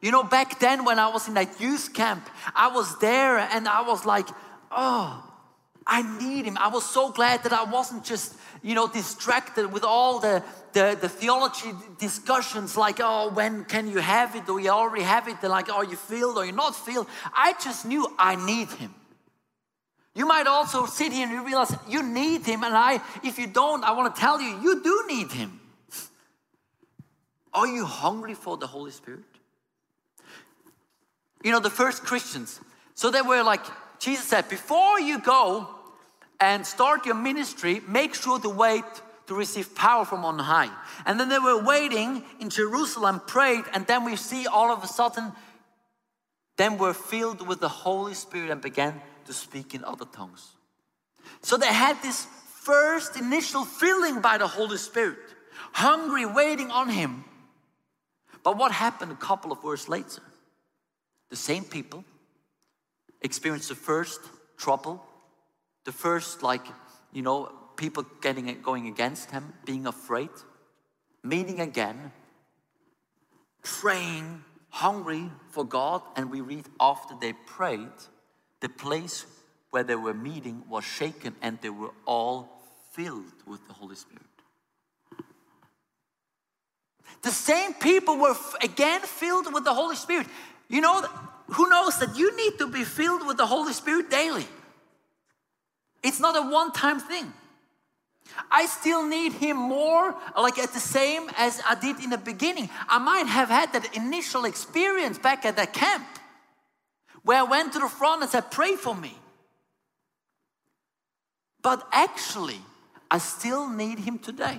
You 0.00 0.12
know, 0.12 0.22
back 0.22 0.60
then 0.60 0.84
when 0.84 0.98
I 0.98 1.08
was 1.08 1.28
in 1.28 1.34
that 1.34 1.60
youth 1.60 1.92
camp, 1.92 2.28
I 2.54 2.68
was 2.68 2.98
there 3.00 3.38
and 3.38 3.68
I 3.68 3.82
was 3.82 4.06
like, 4.06 4.28
oh, 4.70 5.24
I 5.86 6.02
need 6.20 6.44
him. 6.44 6.56
I 6.58 6.68
was 6.68 6.84
so 6.84 7.10
glad 7.10 7.42
that 7.44 7.52
I 7.52 7.64
wasn't 7.64 8.04
just, 8.04 8.34
you 8.62 8.74
know, 8.74 8.86
distracted 8.86 9.72
with 9.72 9.82
all 9.82 10.20
the, 10.20 10.44
the, 10.72 10.96
the 11.00 11.08
theology 11.08 11.72
discussions 11.98 12.76
like, 12.76 13.00
oh, 13.00 13.30
when 13.30 13.64
can 13.64 13.88
you 13.88 13.98
have 13.98 14.36
it? 14.36 14.48
Or 14.48 14.60
you 14.60 14.70
already 14.70 15.02
have 15.02 15.26
it. 15.28 15.40
They're 15.40 15.50
like, 15.50 15.68
oh, 15.70 15.82
you 15.82 15.96
filled 15.96 16.36
or 16.36 16.44
you're 16.44 16.54
not 16.54 16.76
filled? 16.76 17.08
I 17.34 17.54
just 17.54 17.86
knew 17.86 18.06
I 18.18 18.36
need 18.36 18.68
him. 18.68 18.94
You 20.18 20.26
might 20.26 20.48
also 20.48 20.86
sit 20.86 21.12
here 21.12 21.28
and 21.28 21.32
you 21.32 21.46
realize 21.46 21.72
you 21.88 22.02
need 22.02 22.44
him. 22.44 22.64
And 22.64 22.74
I, 22.74 23.00
if 23.22 23.38
you 23.38 23.46
don't, 23.46 23.84
I 23.84 23.92
want 23.92 24.12
to 24.12 24.20
tell 24.20 24.40
you, 24.42 24.60
you 24.60 24.82
do 24.82 25.04
need 25.06 25.30
him. 25.30 25.60
Are 27.54 27.68
you 27.68 27.84
hungry 27.84 28.34
for 28.34 28.56
the 28.56 28.66
Holy 28.66 28.90
Spirit? 28.90 29.22
You 31.44 31.52
know, 31.52 31.60
the 31.60 31.70
first 31.70 32.02
Christians, 32.02 32.60
so 32.96 33.12
they 33.12 33.22
were 33.22 33.44
like, 33.44 33.60
Jesus 34.00 34.24
said, 34.24 34.48
before 34.48 34.98
you 34.98 35.20
go 35.20 35.68
and 36.40 36.66
start 36.66 37.06
your 37.06 37.14
ministry, 37.14 37.80
make 37.86 38.16
sure 38.16 38.40
to 38.40 38.48
wait 38.48 38.82
to 39.28 39.36
receive 39.36 39.72
power 39.76 40.04
from 40.04 40.24
on 40.24 40.40
high. 40.40 40.70
And 41.06 41.20
then 41.20 41.28
they 41.28 41.38
were 41.38 41.62
waiting 41.62 42.24
in 42.40 42.50
Jerusalem, 42.50 43.20
prayed, 43.24 43.66
and 43.72 43.86
then 43.86 44.04
we 44.04 44.16
see 44.16 44.48
all 44.48 44.72
of 44.72 44.82
a 44.82 44.88
sudden, 44.88 45.30
then 46.56 46.76
were 46.76 46.92
filled 46.92 47.46
with 47.46 47.60
the 47.60 47.68
Holy 47.68 48.14
Spirit 48.14 48.50
and 48.50 48.60
began 48.60 49.00
to 49.28 49.32
speak 49.32 49.74
in 49.74 49.84
other 49.84 50.06
tongues. 50.06 50.56
So 51.42 51.56
they 51.56 51.72
had 51.72 52.02
this 52.02 52.26
first 52.62 53.16
initial 53.16 53.64
filling 53.64 54.20
by 54.20 54.38
the 54.38 54.46
Holy 54.46 54.78
Spirit, 54.78 55.18
hungry, 55.72 56.26
waiting 56.26 56.70
on 56.70 56.88
Him. 56.88 57.24
But 58.42 58.56
what 58.56 58.72
happened 58.72 59.12
a 59.12 59.16
couple 59.16 59.52
of 59.52 59.62
verses 59.62 59.88
later? 59.88 60.22
The 61.30 61.36
same 61.36 61.64
people 61.64 62.04
experienced 63.20 63.68
the 63.68 63.74
first 63.74 64.20
trouble, 64.56 65.04
the 65.84 65.92
first, 65.92 66.42
like, 66.42 66.66
you 67.12 67.22
know, 67.22 67.52
people 67.76 68.04
getting 68.20 68.60
going 68.62 68.88
against 68.88 69.30
him, 69.30 69.52
being 69.64 69.86
afraid, 69.86 70.30
meeting 71.22 71.60
again, 71.60 72.12
praying, 73.62 74.42
hungry 74.70 75.30
for 75.50 75.64
God. 75.64 76.02
And 76.16 76.30
we 76.30 76.40
read 76.40 76.64
after 76.80 77.14
they 77.20 77.32
prayed, 77.32 77.98
the 78.60 78.68
place 78.68 79.26
where 79.70 79.82
they 79.82 79.94
were 79.94 80.14
meeting 80.14 80.62
was 80.68 80.84
shaken 80.84 81.34
and 81.42 81.58
they 81.60 81.70
were 81.70 81.92
all 82.06 82.48
filled 82.92 83.32
with 83.46 83.66
the 83.66 83.72
Holy 83.72 83.96
Spirit. 83.96 84.24
The 87.22 87.30
same 87.30 87.74
people 87.74 88.16
were 88.18 88.36
again 88.62 89.00
filled 89.00 89.52
with 89.52 89.64
the 89.64 89.74
Holy 89.74 89.96
Spirit. 89.96 90.26
You 90.68 90.80
know, 90.80 91.02
who 91.48 91.68
knows 91.68 91.98
that 91.98 92.16
you 92.16 92.36
need 92.36 92.58
to 92.58 92.68
be 92.68 92.84
filled 92.84 93.26
with 93.26 93.36
the 93.36 93.46
Holy 93.46 93.72
Spirit 93.72 94.10
daily? 94.10 94.46
It's 96.02 96.20
not 96.20 96.36
a 96.36 96.42
one 96.50 96.72
time 96.72 97.00
thing. 97.00 97.32
I 98.50 98.66
still 98.66 99.06
need 99.06 99.32
Him 99.32 99.56
more, 99.56 100.14
like 100.36 100.58
at 100.58 100.72
the 100.72 100.80
same 100.80 101.30
as 101.36 101.60
I 101.66 101.74
did 101.74 102.02
in 102.04 102.10
the 102.10 102.18
beginning. 102.18 102.68
I 102.88 102.98
might 102.98 103.26
have 103.26 103.48
had 103.48 103.72
that 103.72 103.96
initial 103.96 104.44
experience 104.44 105.18
back 105.18 105.44
at 105.44 105.56
that 105.56 105.72
camp 105.72 106.04
where 107.28 107.40
I 107.40 107.42
went 107.42 107.74
to 107.74 107.78
the 107.78 107.90
front 107.90 108.22
and 108.22 108.30
said, 108.30 108.50
Pray 108.50 108.74
for 108.74 108.94
me. 108.94 109.14
But 111.60 111.86
actually, 111.92 112.58
I 113.10 113.18
still 113.18 113.68
need 113.68 113.98
Him 113.98 114.18
today. 114.18 114.58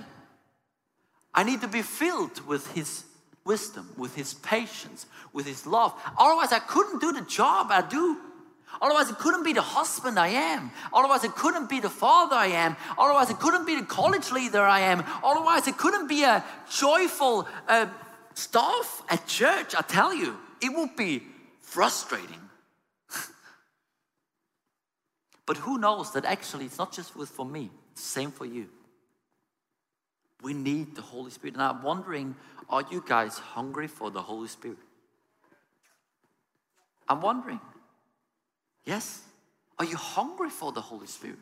I 1.34 1.42
need 1.42 1.62
to 1.62 1.66
be 1.66 1.82
filled 1.82 2.46
with 2.46 2.70
His 2.70 3.02
wisdom, 3.44 3.88
with 3.96 4.14
His 4.14 4.34
patience, 4.34 5.06
with 5.32 5.46
His 5.46 5.66
love. 5.66 6.00
Otherwise, 6.16 6.52
I 6.52 6.60
couldn't 6.60 7.00
do 7.00 7.12
the 7.12 7.22
job 7.22 7.66
I 7.70 7.82
do. 7.82 8.18
Otherwise, 8.80 9.10
it 9.10 9.18
couldn't 9.18 9.42
be 9.42 9.52
the 9.52 9.62
husband 9.62 10.16
I 10.16 10.28
am. 10.28 10.70
Otherwise, 10.92 11.24
it 11.24 11.34
couldn't 11.34 11.68
be 11.68 11.80
the 11.80 11.90
father 11.90 12.36
I 12.36 12.50
am. 12.66 12.76
Otherwise, 12.96 13.30
it 13.30 13.40
couldn't 13.40 13.66
be 13.66 13.80
the 13.80 13.86
college 13.86 14.30
leader 14.30 14.62
I 14.62 14.78
am. 14.82 15.02
Otherwise, 15.24 15.66
it 15.66 15.76
couldn't 15.76 16.06
be 16.06 16.22
a 16.22 16.44
joyful 16.70 17.48
uh, 17.66 17.86
staff 18.34 19.02
at 19.08 19.26
church. 19.26 19.74
I 19.74 19.82
tell 19.82 20.14
you, 20.14 20.38
it 20.62 20.72
would 20.72 20.94
be 20.94 21.24
frustrating. 21.62 22.49
But 25.50 25.56
who 25.56 25.78
knows 25.78 26.12
that 26.12 26.24
actually 26.24 26.66
it's 26.66 26.78
not 26.78 26.92
just 26.92 27.10
for 27.10 27.44
me, 27.44 27.70
it's 27.90 28.02
the 28.02 28.08
same 28.08 28.30
for 28.30 28.46
you. 28.46 28.68
We 30.42 30.54
need 30.54 30.94
the 30.94 31.02
Holy 31.02 31.32
Spirit. 31.32 31.54
And 31.54 31.62
I'm 31.64 31.82
wondering 31.82 32.36
are 32.68 32.84
you 32.88 33.02
guys 33.04 33.36
hungry 33.36 33.88
for 33.88 34.12
the 34.12 34.22
Holy 34.22 34.46
Spirit? 34.46 34.78
I'm 37.08 37.20
wondering. 37.20 37.58
Yes? 38.84 39.24
Are 39.76 39.84
you 39.84 39.96
hungry 39.96 40.50
for 40.50 40.70
the 40.70 40.82
Holy 40.82 41.08
Spirit? 41.08 41.38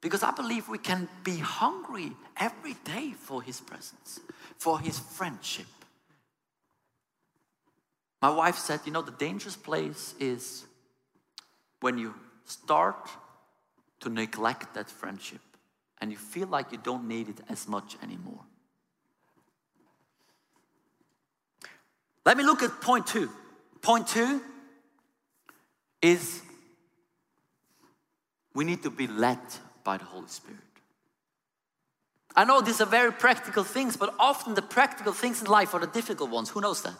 Because 0.00 0.22
I 0.22 0.30
believe 0.30 0.68
we 0.68 0.78
can 0.78 1.08
be 1.24 1.38
hungry 1.38 2.12
every 2.36 2.74
day 2.84 3.14
for 3.18 3.42
His 3.42 3.60
presence, 3.60 4.20
for 4.58 4.78
His 4.78 4.96
friendship. 4.96 5.66
My 8.22 8.30
wife 8.30 8.58
said, 8.58 8.78
you 8.84 8.92
know, 8.92 9.02
the 9.02 9.10
dangerous 9.10 9.56
place 9.56 10.14
is 10.20 10.66
when 11.80 11.98
you 11.98 12.14
start 12.44 13.08
to 14.00 14.08
neglect 14.08 14.74
that 14.74 14.90
friendship 14.90 15.40
and 15.98 16.10
you 16.10 16.16
feel 16.16 16.48
like 16.48 16.72
you 16.72 16.78
don't 16.78 17.06
need 17.06 17.28
it 17.28 17.40
as 17.48 17.68
much 17.68 17.96
anymore. 18.02 18.40
Let 22.24 22.36
me 22.36 22.44
look 22.44 22.62
at 22.62 22.80
point 22.80 23.06
two. 23.06 23.30
Point 23.82 24.06
two 24.06 24.40
is 26.02 26.42
we 28.54 28.64
need 28.64 28.82
to 28.82 28.90
be 28.90 29.06
led 29.06 29.38
by 29.84 29.96
the 29.96 30.04
Holy 30.04 30.28
Spirit. 30.28 30.60
I 32.36 32.44
know 32.44 32.60
these 32.60 32.80
are 32.80 32.86
very 32.86 33.12
practical 33.12 33.64
things, 33.64 33.96
but 33.96 34.14
often 34.18 34.54
the 34.54 34.62
practical 34.62 35.12
things 35.12 35.40
in 35.40 35.48
life 35.48 35.74
are 35.74 35.80
the 35.80 35.86
difficult 35.86 36.30
ones. 36.30 36.50
Who 36.50 36.60
knows 36.60 36.82
that? 36.82 36.94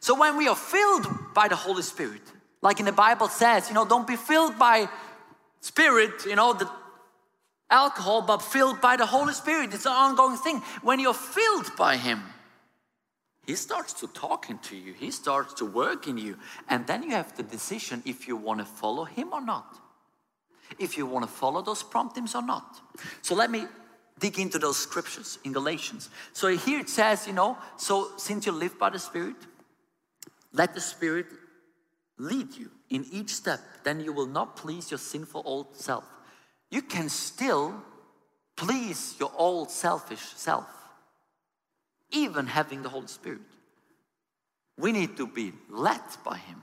So 0.00 0.14
when 0.18 0.36
we 0.36 0.48
are 0.48 0.56
filled 0.56 1.06
by 1.34 1.48
the 1.48 1.56
Holy 1.56 1.82
Spirit, 1.82 2.22
like 2.62 2.80
in 2.80 2.86
the 2.86 2.92
Bible 2.92 3.28
says, 3.28 3.68
you 3.68 3.74
know, 3.74 3.84
don't 3.84 4.06
be 4.06 4.16
filled 4.16 4.58
by 4.58 4.88
spirit, 5.60 6.24
you 6.26 6.36
know, 6.36 6.52
the 6.52 6.68
alcohol, 7.70 8.22
but 8.22 8.42
filled 8.42 8.80
by 8.80 8.96
the 8.96 9.06
Holy 9.06 9.32
Spirit. 9.32 9.74
It's 9.74 9.86
an 9.86 9.92
ongoing 9.92 10.36
thing. 10.36 10.60
When 10.82 10.98
you're 11.00 11.14
filled 11.14 11.76
by 11.76 11.96
Him, 11.96 12.22
he 13.48 13.54
starts 13.54 13.94
to 13.94 14.06
talking 14.08 14.58
to 14.64 14.76
you. 14.76 14.92
He 14.92 15.10
starts 15.10 15.54
to 15.54 15.64
work 15.64 16.06
in 16.06 16.18
you. 16.18 16.36
And 16.68 16.86
then 16.86 17.02
you 17.02 17.12
have 17.12 17.34
the 17.34 17.42
decision 17.42 18.02
if 18.04 18.28
you 18.28 18.36
want 18.36 18.60
to 18.60 18.66
follow 18.66 19.04
him 19.04 19.32
or 19.32 19.40
not. 19.40 19.74
If 20.78 20.98
you 20.98 21.06
want 21.06 21.24
to 21.24 21.32
follow 21.32 21.62
those 21.62 21.82
promptings 21.82 22.34
or 22.34 22.42
not. 22.42 22.78
So 23.22 23.34
let 23.34 23.50
me 23.50 23.64
dig 24.18 24.38
into 24.38 24.58
those 24.58 24.76
scriptures 24.76 25.38
in 25.44 25.54
Galatians. 25.54 26.10
So 26.34 26.48
here 26.48 26.78
it 26.78 26.90
says, 26.90 27.26
you 27.26 27.32
know, 27.32 27.56
so 27.78 28.10
since 28.18 28.44
you 28.44 28.52
live 28.52 28.78
by 28.78 28.90
the 28.90 28.98
Spirit, 28.98 29.36
let 30.52 30.74
the 30.74 30.82
Spirit 30.82 31.28
lead 32.18 32.56
you 32.56 32.70
in 32.90 33.06
each 33.10 33.34
step. 33.34 33.60
Then 33.84 34.00
you 34.00 34.12
will 34.12 34.26
not 34.26 34.56
please 34.56 34.90
your 34.90 34.98
sinful 34.98 35.42
old 35.44 35.76
self. 35.76 36.04
You 36.70 36.82
can 36.82 37.08
still 37.08 37.74
please 38.56 39.14
your 39.18 39.32
old 39.36 39.70
selfish 39.70 40.20
self 40.20 40.66
even 42.10 42.46
having 42.46 42.82
the 42.82 42.88
Holy 42.88 43.06
Spirit. 43.06 43.40
We 44.78 44.92
need 44.92 45.16
to 45.16 45.26
be 45.26 45.52
led 45.68 46.00
by 46.24 46.38
Him. 46.38 46.62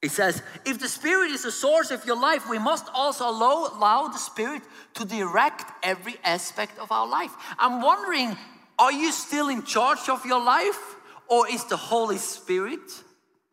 It 0.00 0.10
says, 0.10 0.42
if 0.64 0.78
the 0.78 0.88
Spirit 0.88 1.30
is 1.30 1.42
the 1.42 1.50
source 1.50 1.90
of 1.90 2.04
your 2.04 2.20
life, 2.20 2.48
we 2.48 2.58
must 2.58 2.86
also 2.94 3.28
allow, 3.28 3.68
allow 3.74 4.08
the 4.08 4.18
Spirit 4.18 4.62
to 4.94 5.04
direct 5.04 5.64
every 5.82 6.16
aspect 6.22 6.78
of 6.78 6.92
our 6.92 7.08
life. 7.08 7.34
I'm 7.58 7.82
wondering, 7.82 8.36
are 8.78 8.92
you 8.92 9.10
still 9.10 9.48
in 9.48 9.64
charge 9.64 10.08
of 10.08 10.24
your 10.24 10.42
life, 10.42 10.96
or 11.28 11.48
is 11.48 11.64
the 11.64 11.76
Holy 11.76 12.18
Spirit 12.18 12.80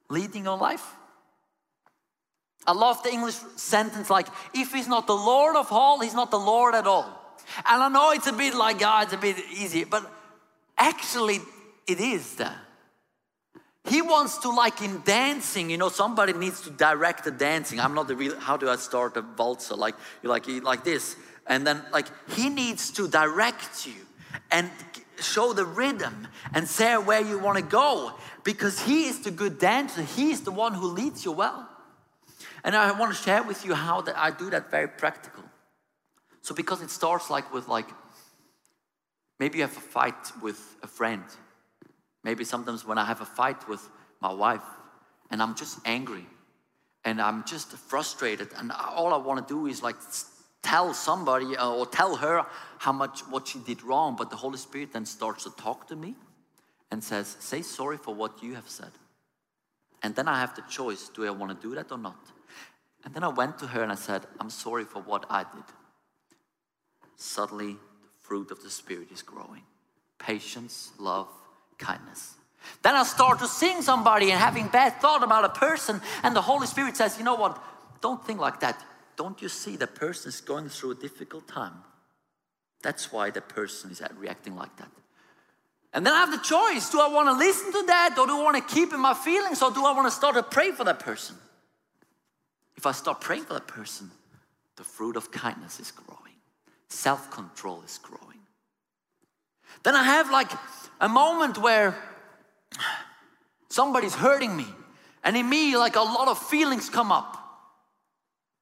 leading 0.09 0.45
your 0.45 0.57
life? 0.57 0.85
I 2.67 2.73
love 2.73 3.03
the 3.03 3.11
English 3.11 3.35
sentence 3.55 4.09
like, 4.09 4.27
if 4.53 4.73
He's 4.73 4.87
not 4.87 5.07
the 5.07 5.15
Lord 5.15 5.55
of 5.55 5.71
all, 5.71 5.99
He's 5.99 6.15
not 6.15 6.31
the 6.31 6.39
Lord 6.39 6.73
at 6.73 6.87
all. 6.87 7.21
And 7.69 7.83
I 7.83 7.89
know 7.89 8.11
it's 8.11 8.27
a 8.27 8.33
bit 8.33 8.55
like, 8.55 8.79
God, 8.79 8.99
oh, 8.99 9.03
it's 9.03 9.13
a 9.13 9.17
bit 9.17 9.37
easy, 9.51 9.83
but 9.83 10.11
Actually, 10.77 11.39
it 11.87 11.99
is 11.99 12.35
that. 12.35 12.57
He 13.85 14.01
wants 14.01 14.39
to, 14.39 14.49
like 14.49 14.81
in 14.81 15.01
dancing, 15.05 15.69
you 15.69 15.77
know, 15.77 15.89
somebody 15.89 16.33
needs 16.33 16.61
to 16.61 16.71
direct 16.71 17.23
the 17.23 17.31
dancing. 17.31 17.79
I'm 17.79 17.93
not 17.93 18.07
the 18.07 18.15
real, 18.15 18.39
how 18.39 18.57
do 18.57 18.67
I 18.67 18.77
start 18.77 19.15
a 19.15 19.23
waltzer? 19.37 19.75
Like, 19.75 19.95
you 20.23 20.29
like, 20.29 20.47
like 20.63 20.83
this. 20.83 21.15
And 21.45 21.65
then, 21.65 21.81
like, 21.93 22.07
he 22.31 22.49
needs 22.49 22.89
to 22.91 23.07
direct 23.07 23.85
you 23.85 23.93
and 24.51 24.69
show 25.19 25.53
the 25.53 25.65
rhythm 25.65 26.27
and 26.53 26.67
say 26.67 26.95
where 26.97 27.21
you 27.21 27.39
want 27.39 27.57
to 27.57 27.63
go 27.63 28.13
because 28.43 28.81
he 28.81 29.05
is 29.05 29.19
the 29.21 29.31
good 29.31 29.59
dancer. 29.59 30.01
He 30.01 30.31
is 30.31 30.41
the 30.41 30.51
one 30.51 30.73
who 30.73 30.87
leads 30.87 31.25
you 31.25 31.31
well. 31.31 31.69
And 32.63 32.75
I 32.75 32.97
want 32.99 33.15
to 33.15 33.21
share 33.21 33.43
with 33.43 33.65
you 33.65 33.73
how 33.75 34.01
that 34.01 34.17
I 34.17 34.31
do 34.31 34.49
that 34.49 34.71
very 34.71 34.87
practical. 34.87 35.43
So 36.41 36.55
because 36.55 36.81
it 36.81 36.89
starts 36.89 37.29
like 37.29 37.53
with 37.53 37.67
like 37.67 37.87
Maybe 39.39 39.57
you 39.57 39.63
have 39.63 39.75
a 39.75 39.81
fight 39.81 40.31
with 40.41 40.77
a 40.81 40.87
friend. 40.87 41.23
Maybe 42.23 42.43
sometimes 42.43 42.85
when 42.85 42.97
I 42.97 43.05
have 43.05 43.21
a 43.21 43.25
fight 43.25 43.67
with 43.67 43.87
my 44.21 44.33
wife 44.33 44.63
and 45.29 45.41
I'm 45.41 45.55
just 45.55 45.79
angry 45.85 46.25
and 47.03 47.21
I'm 47.21 47.43
just 47.45 47.71
frustrated 47.71 48.49
and 48.57 48.71
all 48.71 49.13
I 49.13 49.17
want 49.17 49.45
to 49.45 49.53
do 49.53 49.67
is 49.67 49.83
like 49.83 49.97
tell 50.65 50.93
somebody 50.93 51.55
uh, 51.55 51.69
or 51.69 51.85
tell 51.85 52.15
her 52.15 52.45
how 52.79 52.91
much 52.91 53.21
what 53.29 53.47
she 53.47 53.59
did 53.59 53.83
wrong 53.83 54.15
but 54.17 54.29
the 54.29 54.35
Holy 54.35 54.57
Spirit 54.57 54.91
then 54.93 55.05
starts 55.05 55.43
to 55.43 55.51
talk 55.51 55.87
to 55.87 55.95
me 55.95 56.15
and 56.91 57.03
says 57.03 57.37
say 57.39 57.61
sorry 57.61 57.97
for 57.97 58.13
what 58.13 58.41
you 58.43 58.55
have 58.55 58.67
said. 58.67 58.91
And 60.03 60.15
then 60.15 60.27
I 60.27 60.39
have 60.39 60.55
the 60.55 60.63
choice 60.69 61.09
do 61.09 61.25
I 61.25 61.29
want 61.29 61.49
to 61.55 61.67
do 61.67 61.75
that 61.75 61.91
or 61.91 61.97
not? 61.97 62.23
And 63.03 63.13
then 63.13 63.23
I 63.23 63.27
went 63.27 63.59
to 63.59 63.67
her 63.67 63.83
and 63.83 63.91
I 63.91 63.95
said 63.95 64.21
I'm 64.39 64.49
sorry 64.49 64.83
for 64.83 65.01
what 65.01 65.25
I 65.29 65.43
did. 65.43 65.69
Suddenly 67.15 67.73
the 67.73 68.19
fruit 68.21 68.51
of 68.51 68.63
the 68.63 68.69
Spirit 68.69 69.11
is 69.11 69.21
growing 69.21 69.63
patience, 70.17 70.91
love, 70.97 71.29
kindness. 71.77 72.35
Then 72.81 72.95
I 72.95 73.03
start 73.03 73.39
to 73.39 73.47
sing 73.47 73.81
somebody 73.81 74.31
and 74.31 74.39
having 74.39 74.67
bad 74.67 74.99
thought 75.01 75.23
about 75.23 75.45
a 75.45 75.49
person, 75.49 76.01
and 76.23 76.35
the 76.35 76.41
Holy 76.41 76.67
Spirit 76.67 76.97
says, 76.97 77.17
You 77.17 77.23
know 77.23 77.35
what? 77.35 77.61
Don't 78.01 78.25
think 78.25 78.39
like 78.39 78.59
that. 78.61 78.83
Don't 79.15 79.41
you 79.41 79.49
see 79.49 79.75
the 79.75 79.87
person 79.87 80.29
is 80.29 80.41
going 80.41 80.69
through 80.69 80.91
a 80.91 80.95
difficult 80.95 81.47
time? 81.47 81.73
That's 82.83 83.11
why 83.11 83.29
the 83.29 83.41
person 83.41 83.91
is 83.91 84.01
reacting 84.17 84.55
like 84.55 84.75
that. 84.77 84.91
And 85.93 86.05
then 86.05 86.13
I 86.13 86.19
have 86.19 86.31
the 86.31 86.37
choice 86.37 86.89
do 86.89 86.99
I 86.99 87.07
want 87.07 87.29
to 87.29 87.33
listen 87.33 87.71
to 87.71 87.83
that, 87.87 88.15
or 88.19 88.27
do 88.27 88.37
I 88.37 88.43
want 88.43 88.67
to 88.67 88.75
keep 88.75 88.93
in 88.93 88.99
my 88.99 89.13
feelings, 89.13 89.61
or 89.61 89.71
do 89.71 89.85
I 89.85 89.93
want 89.93 90.07
to 90.07 90.11
start 90.11 90.35
to 90.35 90.43
pray 90.43 90.71
for 90.71 90.83
that 90.83 90.99
person? 90.99 91.37
If 92.75 92.85
I 92.85 92.91
start 92.91 93.21
praying 93.21 93.45
for 93.45 93.53
that 93.53 93.67
person, 93.67 94.11
the 94.75 94.83
fruit 94.83 95.15
of 95.15 95.31
kindness 95.31 95.79
is 95.79 95.91
growing 95.91 96.25
self 96.95 97.29
control 97.29 97.83
is 97.85 97.99
growing. 97.99 98.39
Then 99.83 99.95
I 99.95 100.03
have 100.03 100.31
like 100.31 100.51
a 100.99 101.09
moment 101.09 101.57
where 101.57 101.95
somebody's 103.69 104.15
hurting 104.15 104.55
me, 104.55 104.67
and 105.23 105.35
in 105.35 105.47
me, 105.47 105.77
like 105.77 105.95
a 105.95 106.01
lot 106.01 106.27
of 106.27 106.39
feelings 106.39 106.89
come 106.89 107.11
up. 107.11 107.41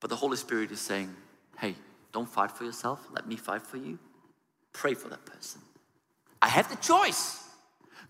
But 0.03 0.09
the 0.09 0.17
Holy 0.17 0.35
Spirit 0.35 0.69
is 0.73 0.81
saying, 0.81 1.15
Hey, 1.57 1.75
don't 2.11 2.27
fight 2.27 2.51
for 2.51 2.65
yourself, 2.65 3.07
let 3.13 3.25
me 3.25 3.37
fight 3.37 3.65
for 3.65 3.77
you. 3.77 3.97
Pray 4.73 4.95
for 4.95 5.07
that 5.07 5.25
person. 5.25 5.61
I 6.41 6.49
have 6.49 6.69
the 6.69 6.75
choice. 6.75 7.41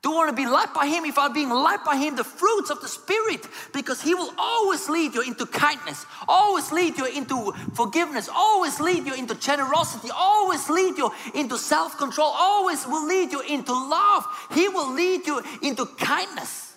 Do 0.01 0.09
you 0.09 0.15
want 0.15 0.31
to 0.31 0.35
be 0.35 0.47
led 0.47 0.73
by 0.73 0.88
Him? 0.88 1.05
If 1.05 1.19
I'm 1.19 1.33
being 1.33 1.51
led 1.51 1.83
by 1.85 1.97
Him, 1.97 2.15
the 2.15 2.23
fruits 2.23 2.71
of 2.71 2.81
the 2.81 2.88
Spirit, 2.88 3.47
because 3.73 4.01
He 4.01 4.15
will 4.15 4.33
always 4.39 4.89
lead 4.89 5.13
you 5.13 5.21
into 5.21 5.45
kindness, 5.45 6.07
always 6.27 6.71
lead 6.71 6.97
you 6.97 7.05
into 7.05 7.51
forgiveness, 7.75 8.27
always 8.27 8.79
lead 8.79 9.05
you 9.05 9.13
into 9.13 9.35
generosity, 9.35 10.09
always 10.12 10.67
lead 10.71 10.97
you 10.97 11.12
into 11.35 11.59
self 11.59 12.00
control, 12.00 12.33
always 12.33 12.88
will 12.88 13.05
lead 13.05 13.31
you 13.31 13.41
into 13.41 13.71
love. 13.71 14.25
He 14.51 14.67
will 14.67 14.91
lead 14.91 15.27
you 15.27 15.43
into 15.62 15.85
kindness. 15.85 16.73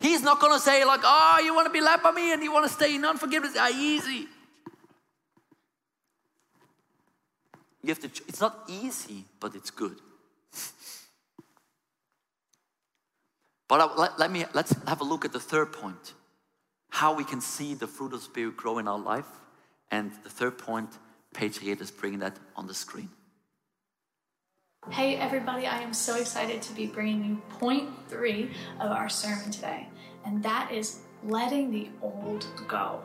He's 0.00 0.22
not 0.22 0.40
going 0.40 0.54
to 0.54 0.60
say, 0.60 0.84
like, 0.84 1.00
oh, 1.04 1.40
you 1.44 1.54
want 1.54 1.66
to 1.66 1.72
be 1.72 1.80
led 1.80 2.02
by 2.02 2.10
me 2.10 2.32
and 2.32 2.42
you 2.42 2.52
want 2.52 2.66
to 2.66 2.72
stay 2.72 2.94
in 2.94 3.04
unforgiveness. 3.04 3.54
Ah, 3.58 3.70
easy. 3.70 4.26
You 7.82 7.88
have 7.88 8.00
to, 8.00 8.06
it's 8.26 8.40
not 8.40 8.64
easy, 8.68 9.24
but 9.38 9.54
it's 9.54 9.70
good. 9.70 9.96
But 13.68 13.80
I, 13.80 13.94
let, 13.94 14.18
let 14.18 14.30
me, 14.30 14.44
let's 14.52 14.74
have 14.86 15.00
a 15.00 15.04
look 15.04 15.24
at 15.24 15.32
the 15.32 15.40
third 15.40 15.72
point 15.72 16.14
how 16.88 17.14
we 17.14 17.24
can 17.24 17.40
see 17.40 17.74
the 17.74 17.86
fruit 17.86 18.12
of 18.12 18.20
the 18.20 18.24
Spirit 18.24 18.56
grow 18.56 18.78
in 18.78 18.88
our 18.88 18.98
life. 18.98 19.28
And 19.90 20.10
the 20.24 20.30
third 20.30 20.58
point, 20.58 20.90
8 21.40 21.80
is 21.80 21.90
bringing 21.90 22.18
that 22.18 22.36
on 22.56 22.66
the 22.66 22.74
screen. 22.74 23.08
Hey 24.88 25.16
everybody, 25.16 25.66
I 25.66 25.82
am 25.82 25.92
so 25.92 26.16
excited 26.16 26.62
to 26.62 26.72
be 26.72 26.86
bringing 26.86 27.22
you 27.22 27.42
point 27.58 27.90
three 28.08 28.50
of 28.80 28.90
our 28.90 29.10
sermon 29.10 29.50
today, 29.50 29.86
and 30.24 30.42
that 30.42 30.72
is 30.72 31.02
letting 31.22 31.70
the 31.70 31.90
old 32.00 32.46
go. 32.66 33.02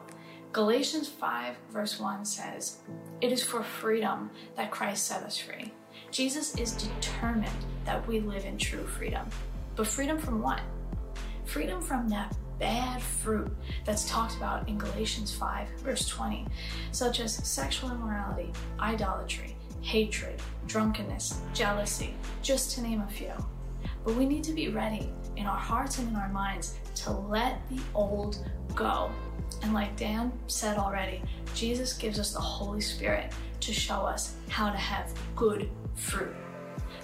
Galatians 0.54 1.10
5, 1.10 1.54
verse 1.72 2.00
1 2.00 2.24
says, 2.24 2.78
It 3.20 3.34
is 3.34 3.44
for 3.44 3.62
freedom 3.62 4.32
that 4.56 4.72
Christ 4.72 5.06
set 5.06 5.24
us 5.24 5.38
free. 5.38 5.74
Jesus 6.12 6.56
is 6.56 6.72
determined 6.72 7.66
that 7.84 8.08
we 8.08 8.22
live 8.22 8.46
in 8.46 8.58
true 8.58 8.88
freedom. 8.88 9.28
But 9.76 9.86
freedom 9.86 10.18
from 10.18 10.42
what? 10.42 10.62
Freedom 11.44 11.82
from 11.82 12.08
that 12.08 12.36
bad 12.58 13.02
fruit 13.02 13.54
that's 13.84 14.10
talked 14.10 14.38
about 14.38 14.68
in 14.70 14.78
Galatians 14.78 15.36
5, 15.36 15.68
verse 15.84 16.08
20, 16.08 16.48
such 16.94 17.20
as 17.20 17.36
sexual 17.46 17.92
immorality, 17.92 18.54
idolatry, 18.80 19.55
hatred, 19.86 20.42
drunkenness, 20.66 21.42
jealousy, 21.54 22.16
just 22.42 22.72
to 22.72 22.82
name 22.82 23.02
a 23.02 23.08
few. 23.08 23.32
But 24.04 24.16
we 24.16 24.26
need 24.26 24.44
to 24.46 24.52
be 24.52 24.70
ready 24.70 25.12
in 25.36 25.46
our 25.46 25.58
hearts 25.58 26.00
and 26.00 26.08
in 26.10 26.16
our 26.16 26.30
minds 26.30 26.80
to 26.96 27.12
let 27.12 27.62
the 27.70 27.80
old 27.94 28.44
go. 28.74 29.12
And 29.62 29.76
like 29.76 29.96
Dan 29.96 30.34
said 30.48 30.78
already, 30.78 31.22
Jesus 31.54 31.94
gives 31.94 32.20
us 32.20 32.34
the 32.34 32.40
Holy 32.40 32.82
Spirit 32.82 33.32
to 33.60 33.74
show 33.74 34.02
us 34.02 34.34
how 34.50 34.72
to 34.72 34.78
have 34.78 35.14
good 35.36 35.70
fruit. 35.94 36.36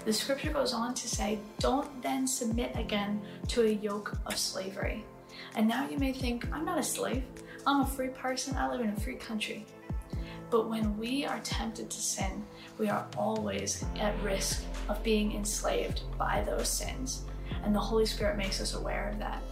The 0.04 0.12
scripture 0.12 0.52
goes 0.52 0.72
on 0.72 0.92
to 0.94 1.08
say, 1.08 1.38
Don't 1.60 2.02
then 2.02 2.26
submit 2.26 2.72
again 2.74 3.22
to 3.48 3.62
a 3.62 3.70
yoke 3.70 4.18
of 4.26 4.36
slavery. 4.36 5.04
And 5.54 5.68
now 5.68 5.88
you 5.88 5.98
may 5.98 6.12
think, 6.12 6.52
I'm 6.52 6.64
not 6.64 6.78
a 6.78 6.82
slave. 6.82 7.22
I'm 7.64 7.82
a 7.82 7.86
free 7.86 8.08
person. 8.08 8.56
I 8.56 8.68
live 8.68 8.80
in 8.80 8.88
a 8.88 9.00
free 9.00 9.14
country. 9.14 9.64
But 10.52 10.68
when 10.68 10.98
we 10.98 11.24
are 11.24 11.40
tempted 11.42 11.88
to 11.88 11.96
sin, 11.96 12.44
we 12.78 12.90
are 12.90 13.06
always 13.16 13.86
at 13.98 14.22
risk 14.22 14.62
of 14.90 15.02
being 15.02 15.34
enslaved 15.34 16.02
by 16.18 16.44
those 16.46 16.68
sins. 16.68 17.22
And 17.64 17.74
the 17.74 17.80
Holy 17.80 18.04
Spirit 18.04 18.36
makes 18.36 18.60
us 18.60 18.74
aware 18.74 19.08
of 19.08 19.18
that. 19.18 19.42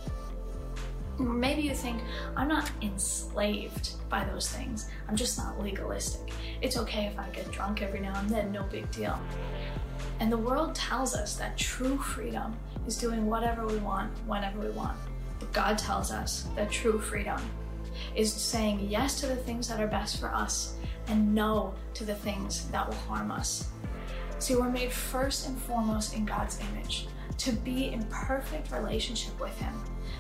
Maybe 1.19 1.63
you 1.63 1.75
think, 1.75 2.03
I'm 2.37 2.49
not 2.49 2.71
enslaved 2.83 3.93
by 4.11 4.25
those 4.25 4.51
things. 4.51 4.91
I'm 5.09 5.17
just 5.17 5.39
not 5.39 5.59
legalistic. 5.59 6.35
It's 6.61 6.77
okay 6.77 7.07
if 7.07 7.19
I 7.19 7.31
get 7.31 7.51
drunk 7.51 7.81
every 7.81 8.01
now 8.01 8.19
and 8.21 8.29
then, 8.29 8.53
no 8.53 8.65
big 8.65 8.91
deal. 8.91 9.19
And 10.21 10.31
the 10.31 10.37
world 10.37 10.75
tells 10.75 11.15
us 11.15 11.35
that 11.37 11.57
true 11.57 11.97
freedom 11.97 12.55
is 12.87 12.99
doing 12.99 13.25
whatever 13.25 13.67
we 13.67 13.79
want, 13.79 14.13
whenever 14.27 14.61
we 14.61 14.71
want. 14.71 14.99
But 15.39 15.51
God 15.55 15.79
tells 15.79 16.11
us 16.11 16.47
that 16.57 16.71
true 16.71 17.01
freedom 17.01 17.41
is 18.15 18.33
saying 18.33 18.87
yes 18.89 19.21
to 19.21 19.27
the 19.27 19.37
things 19.37 19.69
that 19.69 19.81
are 19.81 19.87
best 19.87 20.21
for 20.21 20.29
us 20.29 20.75
and 21.09 21.35
no 21.35 21.75
to 21.95 22.05
the 22.05 22.15
things 22.15 22.69
that 22.71 22.89
will 22.89 22.97
harm 22.97 23.31
us. 23.31 23.69
See, 24.39 24.55
we're 24.55 24.71
made 24.71 24.93
first 24.93 25.47
and 25.47 25.61
foremost 25.61 26.15
in 26.15 26.25
God's 26.25 26.59
image 26.73 27.09
to 27.39 27.53
be 27.53 27.89
in 27.89 28.05
perfect 28.05 28.71
relationship 28.73 29.39
with 29.41 29.57
Him. 29.59 29.75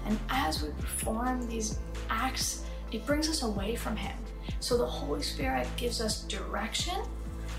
And 0.06 0.18
as 0.28 0.62
we 0.62 0.70
perform 0.70 1.46
these 1.48 1.78
acts, 2.08 2.64
it 2.92 3.06
brings 3.06 3.28
us 3.28 3.42
away 3.42 3.76
from 3.76 3.96
Him. 3.96 4.16
So 4.60 4.76
the 4.76 4.86
Holy 4.86 5.22
Spirit 5.22 5.66
gives 5.76 6.00
us 6.00 6.22
direction 6.24 6.96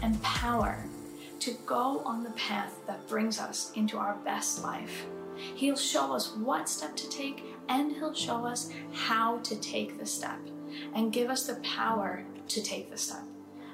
and 0.01 0.21
power 0.23 0.83
to 1.39 1.55
go 1.65 2.01
on 2.05 2.23
the 2.23 2.31
path 2.31 2.73
that 2.85 3.07
brings 3.07 3.39
us 3.39 3.71
into 3.75 3.97
our 3.97 4.15
best 4.23 4.63
life. 4.63 5.05
He'll 5.55 5.75
show 5.75 6.13
us 6.13 6.35
what 6.35 6.69
step 6.69 6.95
to 6.95 7.09
take 7.09 7.43
and 7.71 7.93
He'll 7.93 8.13
show 8.13 8.45
us 8.45 8.69
how 8.91 9.37
to 9.39 9.55
take 9.55 9.97
the 9.97 10.05
step 10.05 10.39
and 10.93 11.13
give 11.13 11.29
us 11.29 11.47
the 11.47 11.55
power 11.55 12.23
to 12.49 12.61
take 12.61 12.91
the 12.91 12.97
step. 12.97 13.23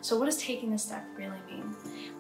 So, 0.02 0.18
what 0.18 0.26
does 0.26 0.38
taking 0.38 0.72
the 0.72 0.78
step 0.78 1.04
really 1.18 1.42
mean? 1.50 1.76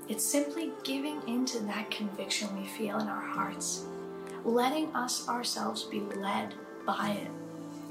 It's 0.09 0.25
simply 0.25 0.71
giving 0.83 1.21
into 1.27 1.59
that 1.59 1.91
conviction 1.91 2.49
we 2.59 2.67
feel 2.67 2.97
in 2.99 3.07
our 3.07 3.21
hearts, 3.21 3.85
letting 4.43 4.87
us 4.95 5.29
ourselves 5.29 5.83
be 5.83 5.99
led 5.99 6.55
by 6.85 7.11
it 7.11 7.31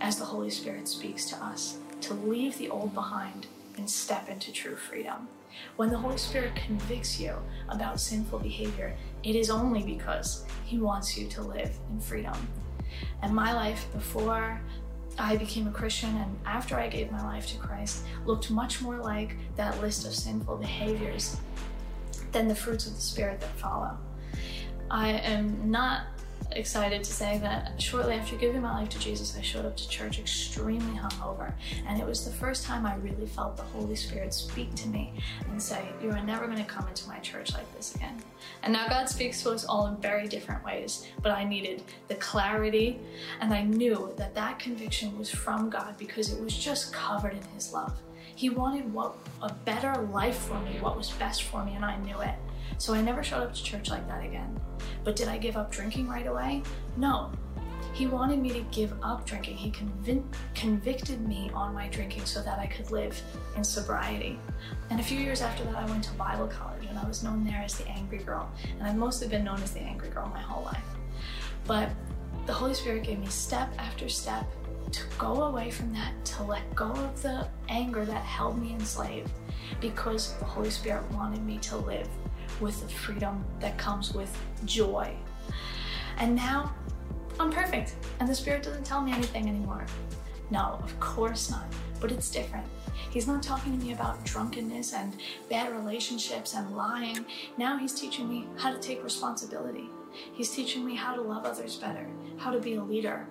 as 0.01 0.19
the 0.19 0.25
Holy 0.25 0.51
Spirit 0.51 0.89
speaks 0.89 1.27
to 1.31 1.37
us 1.37 1.79
to 2.01 2.15
leave 2.15 2.59
the 2.59 2.69
old 2.69 2.93
behind 2.93 3.47
and 3.77 3.89
step 3.89 4.29
into 4.29 4.53
true 4.53 4.77
freedom. 4.77 5.29
When 5.77 5.91
the 5.91 5.99
Holy 5.99 6.19
Spirit 6.19 6.57
convicts 6.57 7.21
you 7.21 7.35
about 7.69 8.01
sinful 8.01 8.41
behavior, 8.41 8.97
it 9.23 9.37
is 9.37 9.49
only 9.49 9.83
because 9.83 10.45
He 10.65 10.79
wants 10.79 11.17
you 11.17 11.29
to 11.29 11.43
live 11.43 11.79
in 11.91 12.01
freedom. 12.01 12.37
And 13.23 13.35
my 13.35 13.53
life 13.53 13.87
before 13.93 14.61
I 15.19 15.37
became 15.37 15.67
a 15.67 15.71
Christian 15.71 16.15
and 16.17 16.39
after 16.45 16.77
I 16.77 16.89
gave 16.89 17.11
my 17.11 17.23
life 17.23 17.47
to 17.49 17.59
Christ 17.59 18.05
looked 18.27 18.51
much 18.51 18.83
more 18.83 18.99
like 18.99 19.37
that 19.57 19.81
list 19.81 20.07
of 20.07 20.15
sinful 20.15 20.57
behaviors 20.57 21.39
than 22.33 22.49
the 22.49 22.55
fruits 22.55 22.87
of 22.87 22.95
the 22.95 23.01
Spirit 23.01 23.41
that 23.41 23.57
follow. 23.59 23.97
I 24.91 25.11
am 25.11 25.71
not 25.71 26.03
excited 26.53 27.05
to 27.05 27.13
say 27.13 27.39
that 27.39 27.81
shortly 27.81 28.15
after 28.15 28.37
giving 28.37 28.63
my 28.63 28.73
life 28.73 28.89
to 28.91 28.99
Jesus, 28.99 29.37
I 29.37 29.43
showed 29.43 29.67
up 29.67 29.77
to 29.77 29.89
church 29.89 30.19
extremely 30.19 30.99
hungover. 30.99 31.53
And 31.87 32.01
it 32.01 32.07
was 32.07 32.25
the 32.25 32.31
first 32.31 32.65
time 32.65 32.87
I 32.87 32.97
really 32.97 33.27
felt 33.27 33.57
the 33.57 33.63
Holy 33.63 33.97
Spirit 33.97 34.33
speak 34.33 34.75
to 34.77 34.89
me 34.89 35.13
and 35.51 35.61
say, 35.61 35.87
You 36.03 36.11
are 36.11 36.23
never 36.23 36.47
going 36.47 36.59
to 36.59 36.65
come 36.65 36.87
into 36.89 37.09
my 37.09 37.19
church 37.19 37.53
like 37.55 37.73
this 37.77 37.95
again. 37.95 38.23
And 38.63 38.73
now 38.73 38.89
God 38.89 39.09
speaks 39.09 39.43
to 39.43 39.51
us 39.51 39.65
all 39.65 39.87
in 39.87 39.97
very 39.97 40.29
different 40.29 40.65
ways, 40.65 41.07
but 41.23 41.33
I 41.33 41.45
needed 41.45 41.83
the 42.09 42.15
clarity. 42.17 42.99
And 43.41 43.53
I 43.53 43.63
knew 43.63 44.13
that 44.17 44.35
that 44.35 44.59
conviction 44.59 45.19
was 45.19 45.31
from 45.31 45.71
God 45.71 45.97
because 45.99 46.33
it 46.33 46.43
was 46.43 46.57
just 46.57 46.93
covered 46.93 47.33
in 47.33 47.43
His 47.55 47.73
love. 47.73 47.99
He 48.35 48.51
wanted 48.51 48.93
what 48.93 49.17
a 49.43 49.53
better 49.65 49.97
life 50.13 50.37
for 50.37 50.61
me, 50.61 50.77
what 50.81 50.97
was 50.97 51.11
best 51.13 51.45
for 51.45 51.65
me, 51.65 51.75
and 51.75 51.85
I 51.85 51.97
knew 51.97 52.21
it. 52.21 52.35
So 52.79 52.95
I 52.95 53.01
never 53.01 53.23
showed 53.23 53.43
up 53.43 53.55
to 53.55 53.63
church 53.63 53.91
like 53.91 54.07
that 54.09 54.25
again. 54.25 54.59
But 55.05 55.17
did 55.17 55.29
I 55.29 55.39
give 55.39 55.57
up 55.57 55.71
drinking 55.71 56.09
right 56.09 56.27
away? 56.27 56.63
No. 56.97 57.33
He 57.93 58.07
wanted 58.07 58.41
me 58.41 58.51
to 58.51 58.61
give 58.73 58.93
up 59.03 59.25
drinking. 59.25 59.57
He 59.57 59.71
convic- 59.71 60.35
convicted 60.55 61.27
me 61.27 61.51
on 61.55 61.73
my 61.73 61.89
drinking 61.89 62.27
so 62.27 62.43
that 62.43 62.59
I 62.59 62.67
could 62.67 62.91
live 62.91 63.21
in 63.57 63.65
sobriety. 63.65 64.39
And 64.91 65.01
a 65.01 65.03
few 65.03 65.19
years 65.19 65.41
after 65.41 65.65
that, 65.65 65.77
I 65.77 65.87
went 65.87 66.05
to 66.05 66.13
Bible 66.13 66.47
college 66.47 66.85
and 66.87 66.99
I 66.99 67.07
was 67.07 67.23
known 67.23 67.45
there 67.45 67.63
as 67.65 67.79
the 67.79 67.89
angry 67.89 68.19
girl. 68.19 68.51
And 68.79 68.87
I've 68.87 68.97
mostly 68.97 69.29
been 69.29 69.45
known 69.45 69.63
as 69.63 69.73
the 69.73 69.81
angry 69.81 70.11
girl 70.11 70.29
my 70.29 70.41
whole 70.41 70.65
life. 70.65 70.85
But 71.65 71.91
the 72.45 72.53
Holy 72.53 72.75
Spirit 72.75 73.03
gave 73.03 73.19
me 73.19 73.27
step 73.27 73.73
after 73.79 74.09
step 74.09 74.47
to 74.93 75.03
go 75.19 75.45
away 75.45 75.71
from 75.71 75.93
that, 75.95 76.13
to 76.25 76.43
let 76.45 76.75
go 76.75 76.91
of 76.91 77.23
the 77.23 77.49
anger 77.69 78.05
that 78.05 78.23
held 78.23 78.61
me 78.61 78.73
enslaved, 78.73 79.33
because 79.81 80.35
the 80.39 80.45
Holy 80.45 80.71
Spirit 80.71 81.11
wanted 81.13 81.45
me 81.45 81.59
to 81.59 81.77
live 81.77 82.09
with 82.61 82.81
the 82.81 82.89
freedom 82.89 83.45
that 83.61 83.79
comes 83.79 84.15
with 84.15 84.37
joy. 84.65 85.15
And 86.19 86.35
now 86.35 86.75
I'm 87.39 87.53
perfect, 87.53 87.97
and 88.21 88.29
the 88.29 88.35
Spirit 88.35 88.63
doesn't 88.63 88.85
tell 88.85 89.03
me 89.03 89.13
anything 89.13 89.49
anymore. 89.49 89.85
No, 90.51 90.79
of 90.83 90.99
course 91.01 91.51
not, 91.51 91.67
but 92.01 92.11
it's 92.13 92.31
different. 92.31 92.67
He's 93.11 93.27
not 93.27 93.43
talking 93.43 93.79
to 93.79 93.85
me 93.85 93.93
about 93.93 94.25
drunkenness 94.25 94.95
and 94.95 95.17
bad 95.51 95.73
relationships 95.73 96.55
and 96.55 96.77
lying. 96.77 97.25
Now 97.57 97.79
he's 97.79 97.99
teaching 97.99 98.29
me 98.29 98.47
how 98.57 98.73
to 98.73 98.79
take 98.79 99.03
responsibility. 99.03 99.89
He's 100.33 100.51
teaching 100.51 100.85
me 100.85 100.95
how 100.95 101.15
to 101.15 101.21
love 101.21 101.45
others 101.45 101.77
better, 101.77 102.09
how 102.39 102.51
to 102.51 102.61
be 102.61 102.75
a 102.75 102.83
leader, 102.83 103.27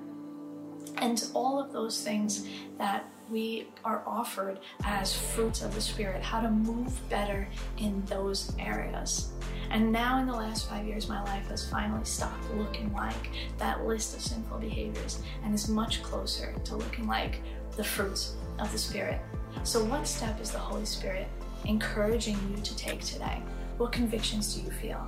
and 0.97 1.27
all 1.33 1.59
of 1.59 1.71
those 1.71 2.03
things 2.03 2.47
that 2.77 3.09
we 3.29 3.67
are 3.83 4.03
offered 4.05 4.59
as 4.83 5.15
fruits 5.15 5.61
of 5.61 5.73
the 5.73 5.81
Spirit, 5.81 6.21
how 6.21 6.41
to 6.41 6.49
move 6.49 6.93
better 7.09 7.47
in 7.77 8.03
those 8.05 8.53
areas. 8.59 9.31
And 9.71 9.91
now, 9.91 10.19
in 10.19 10.27
the 10.27 10.33
last 10.33 10.69
five 10.69 10.85
years, 10.85 11.09
my 11.09 11.23
life 11.23 11.47
has 11.47 11.67
finally 11.69 12.05
stopped 12.05 12.43
looking 12.55 12.93
like 12.93 13.29
that 13.57 13.85
list 13.85 14.15
of 14.15 14.21
sinful 14.21 14.59
behaviors 14.59 15.21
and 15.43 15.53
is 15.53 15.67
much 15.67 16.03
closer 16.03 16.53
to 16.65 16.75
looking 16.75 17.07
like 17.07 17.41
the 17.75 17.83
fruits 17.83 18.35
of 18.59 18.71
the 18.71 18.77
Spirit. 18.77 19.19
So, 19.63 19.83
what 19.83 20.07
step 20.07 20.39
is 20.39 20.51
the 20.51 20.59
Holy 20.59 20.85
Spirit 20.85 21.27
encouraging 21.65 22.37
you 22.51 22.61
to 22.61 22.75
take 22.75 23.01
today? 23.01 23.41
What 23.77 23.91
convictions 23.91 24.55
do 24.55 24.61
you 24.61 24.71
feel? 24.71 25.05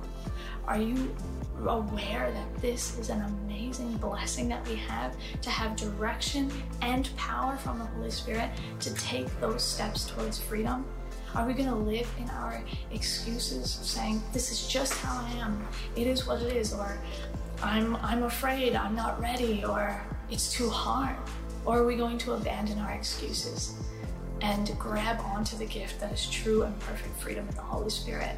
Are 0.66 0.78
you 0.78 1.14
aware 1.66 2.30
that 2.30 2.60
this 2.60 2.98
is 2.98 3.08
an 3.08 3.22
amazing 3.22 3.96
blessing 3.96 4.46
that 4.50 4.66
we 4.68 4.76
have 4.76 5.16
to 5.40 5.48
have 5.48 5.74
direction 5.74 6.52
and 6.82 7.08
power 7.16 7.56
from 7.56 7.78
the 7.78 7.86
Holy 7.86 8.10
Spirit 8.10 8.50
to 8.80 8.92
take 8.94 9.28
those 9.40 9.64
steps 9.64 10.10
towards 10.10 10.38
freedom? 10.38 10.84
Are 11.34 11.46
we 11.46 11.54
going 11.54 11.68
to 11.68 11.74
live 11.74 12.08
in 12.18 12.28
our 12.30 12.62
excuses 12.90 13.70
saying, 13.70 14.22
this 14.34 14.52
is 14.52 14.68
just 14.68 14.92
how 14.94 15.24
I 15.24 15.30
am, 15.38 15.66
it 15.96 16.06
is 16.06 16.26
what 16.26 16.42
it 16.42 16.54
is, 16.54 16.74
or 16.74 16.98
I'm, 17.62 17.96
I'm 17.96 18.24
afraid, 18.24 18.76
I'm 18.76 18.94
not 18.94 19.18
ready, 19.18 19.64
or 19.64 19.98
it's 20.30 20.52
too 20.52 20.68
hard? 20.68 21.16
Or 21.64 21.78
are 21.78 21.86
we 21.86 21.96
going 21.96 22.18
to 22.18 22.34
abandon 22.34 22.78
our 22.78 22.92
excuses 22.92 23.74
and 24.40 24.76
grab 24.78 25.20
onto 25.20 25.56
the 25.56 25.66
gift 25.66 26.00
that 26.00 26.12
is 26.12 26.28
true 26.30 26.62
and 26.62 26.78
perfect 26.80 27.18
freedom 27.20 27.48
in 27.48 27.54
the 27.54 27.62
Holy 27.62 27.90
Spirit? 27.90 28.36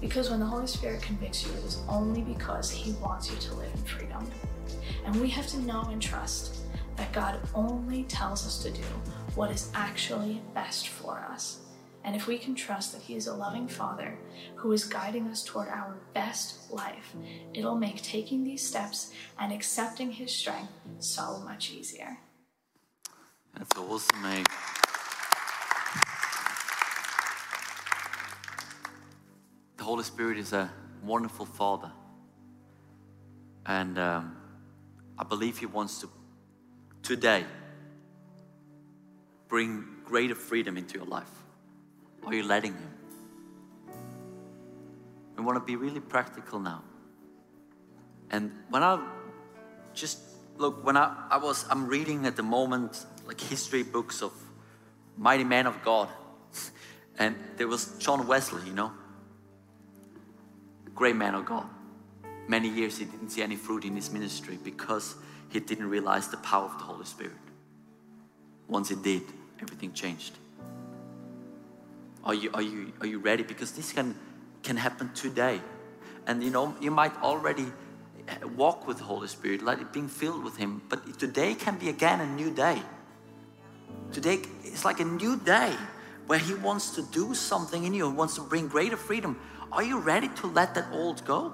Because 0.00 0.30
when 0.30 0.40
the 0.40 0.46
Holy 0.46 0.66
Spirit 0.66 1.00
convicts 1.00 1.46
you, 1.46 1.52
it 1.52 1.64
is 1.64 1.80
only 1.88 2.22
because 2.22 2.70
He 2.70 2.92
wants 2.94 3.30
you 3.30 3.36
to 3.36 3.54
live 3.54 3.72
in 3.74 3.82
freedom. 3.84 4.30
And 5.04 5.20
we 5.20 5.28
have 5.30 5.46
to 5.48 5.60
know 5.60 5.82
and 5.90 6.02
trust 6.02 6.56
that 6.96 7.12
God 7.12 7.40
only 7.54 8.04
tells 8.04 8.46
us 8.46 8.62
to 8.62 8.70
do 8.70 8.82
what 9.34 9.50
is 9.50 9.70
actually 9.74 10.42
best 10.54 10.88
for 10.88 11.18
us. 11.30 11.60
And 12.04 12.16
if 12.16 12.26
we 12.26 12.36
can 12.36 12.54
trust 12.54 12.92
that 12.92 13.02
He 13.02 13.14
is 13.14 13.28
a 13.28 13.34
loving 13.34 13.68
Father 13.68 14.18
who 14.56 14.72
is 14.72 14.84
guiding 14.84 15.28
us 15.28 15.44
toward 15.44 15.68
our 15.68 15.96
best 16.14 16.72
life, 16.72 17.14
it'll 17.54 17.76
make 17.76 18.02
taking 18.02 18.42
these 18.42 18.66
steps 18.66 19.12
and 19.38 19.52
accepting 19.52 20.10
His 20.10 20.32
strength 20.32 20.72
so 20.98 21.38
much 21.44 21.70
easier. 21.70 22.18
That's 23.56 23.78
awesome, 23.78 24.22
mate. 24.22 24.48
The 29.82 29.86
Holy 29.86 30.04
Spirit 30.04 30.38
is 30.38 30.52
a 30.52 30.70
wonderful 31.02 31.44
Father. 31.44 31.90
And 33.66 33.98
um, 33.98 34.36
I 35.18 35.24
believe 35.24 35.58
He 35.58 35.66
wants 35.66 36.00
to 36.02 36.08
today 37.02 37.44
bring 39.48 39.84
greater 40.04 40.36
freedom 40.36 40.76
into 40.76 40.98
your 40.98 41.06
life. 41.06 41.32
Are 42.24 42.32
you 42.32 42.44
letting 42.44 42.74
Him? 42.74 42.90
We 45.36 45.42
want 45.42 45.56
to 45.58 45.64
be 45.64 45.74
really 45.74 45.98
practical 45.98 46.60
now. 46.60 46.84
And 48.30 48.52
when 48.70 48.84
I 48.84 49.04
just 49.94 50.20
look, 50.58 50.86
when 50.86 50.96
I, 50.96 51.26
I 51.28 51.38
was, 51.38 51.66
I'm 51.68 51.88
reading 51.88 52.24
at 52.26 52.36
the 52.36 52.44
moment 52.44 53.04
like 53.26 53.40
history 53.40 53.82
books 53.82 54.22
of 54.22 54.32
mighty 55.16 55.42
men 55.42 55.66
of 55.66 55.82
God. 55.82 56.08
And 57.18 57.34
there 57.56 57.68
was 57.68 57.98
John 57.98 58.26
Wesley, 58.26 58.62
you 58.66 58.72
know, 58.72 58.92
great 60.94 61.16
man 61.16 61.34
of 61.34 61.46
God. 61.46 61.66
Many 62.48 62.68
years 62.68 62.98
he 62.98 63.04
didn't 63.04 63.30
see 63.30 63.42
any 63.42 63.56
fruit 63.56 63.84
in 63.84 63.94
his 63.94 64.10
ministry 64.10 64.58
because 64.62 65.14
he 65.50 65.60
didn't 65.60 65.88
realize 65.88 66.28
the 66.28 66.36
power 66.38 66.64
of 66.64 66.78
the 66.78 66.84
Holy 66.84 67.04
Spirit. 67.04 67.32
Once 68.68 68.88
he 68.88 68.96
did, 68.96 69.22
everything 69.60 69.92
changed. 69.92 70.38
Are 72.24 72.34
you, 72.34 72.50
are 72.54 72.62
you, 72.62 72.92
are 73.00 73.06
you 73.06 73.18
ready? 73.18 73.42
Because 73.42 73.72
this 73.72 73.92
can, 73.92 74.14
can 74.62 74.76
happen 74.76 75.10
today. 75.14 75.60
And 76.26 76.42
you 76.42 76.50
know, 76.50 76.74
you 76.80 76.90
might 76.90 77.14
already 77.22 77.66
walk 78.56 78.86
with 78.86 78.98
the 78.98 79.04
Holy 79.04 79.28
Spirit, 79.28 79.62
like 79.62 79.92
being 79.92 80.08
filled 80.08 80.44
with 80.44 80.56
Him, 80.56 80.82
but 80.88 81.18
today 81.18 81.54
can 81.54 81.76
be 81.78 81.88
again 81.88 82.20
a 82.20 82.26
new 82.26 82.50
day. 82.50 82.80
Today 84.12 84.40
is 84.64 84.84
like 84.84 85.00
a 85.00 85.04
new 85.04 85.36
day 85.36 85.74
where 86.26 86.38
He 86.38 86.54
wants 86.54 86.94
to 86.96 87.02
do 87.02 87.34
something 87.34 87.84
in 87.84 87.94
you, 87.94 88.08
wants 88.10 88.34
to 88.36 88.42
bring 88.42 88.68
greater 88.68 88.96
freedom. 88.96 89.38
Are 89.70 89.82
you 89.82 89.98
ready 89.98 90.28
to 90.28 90.46
let 90.48 90.74
that 90.74 90.86
old 90.92 91.24
go? 91.24 91.52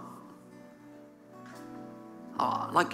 Uh, 2.38 2.68
like 2.72 2.92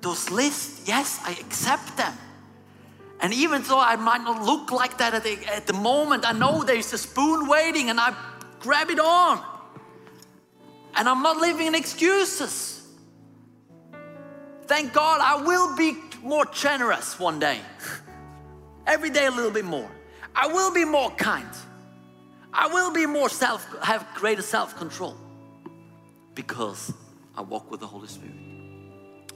those 0.00 0.30
lists, 0.30 0.86
yes, 0.86 1.20
I 1.24 1.32
accept 1.32 1.96
them. 1.96 2.12
And 3.20 3.34
even 3.34 3.62
though 3.62 3.80
I 3.80 3.96
might 3.96 4.22
not 4.22 4.42
look 4.42 4.70
like 4.70 4.98
that 4.98 5.12
at 5.12 5.24
the, 5.24 5.38
at 5.52 5.66
the 5.66 5.72
moment, 5.72 6.24
I 6.26 6.32
know 6.32 6.62
there's 6.62 6.92
a 6.92 6.98
spoon 6.98 7.48
waiting 7.48 7.90
and 7.90 7.98
I 7.98 8.14
grab 8.60 8.90
it 8.90 9.00
on. 9.00 9.42
And 10.94 11.08
I'm 11.08 11.22
not 11.22 11.36
living 11.36 11.66
in 11.66 11.74
excuses. 11.74 12.86
Thank 14.66 14.92
God 14.92 15.20
I 15.20 15.42
will 15.42 15.76
be 15.76 15.96
more 16.22 16.44
generous 16.46 17.18
one 17.18 17.38
day. 17.38 17.60
Every 18.86 19.10
day 19.10 19.26
a 19.26 19.30
little 19.30 19.50
bit 19.50 19.64
more. 19.64 19.90
I 20.38 20.46
will 20.46 20.70
be 20.72 20.84
more 20.84 21.10
kind. 21.10 21.50
I 22.52 22.68
will 22.68 22.92
be 22.92 23.06
more 23.06 23.28
self, 23.28 23.66
have 23.82 24.06
greater 24.14 24.40
self 24.40 24.76
control 24.76 25.16
because 26.36 26.94
I 27.36 27.42
walk 27.42 27.72
with 27.72 27.80
the 27.80 27.88
Holy 27.88 28.06
Spirit. 28.06 28.36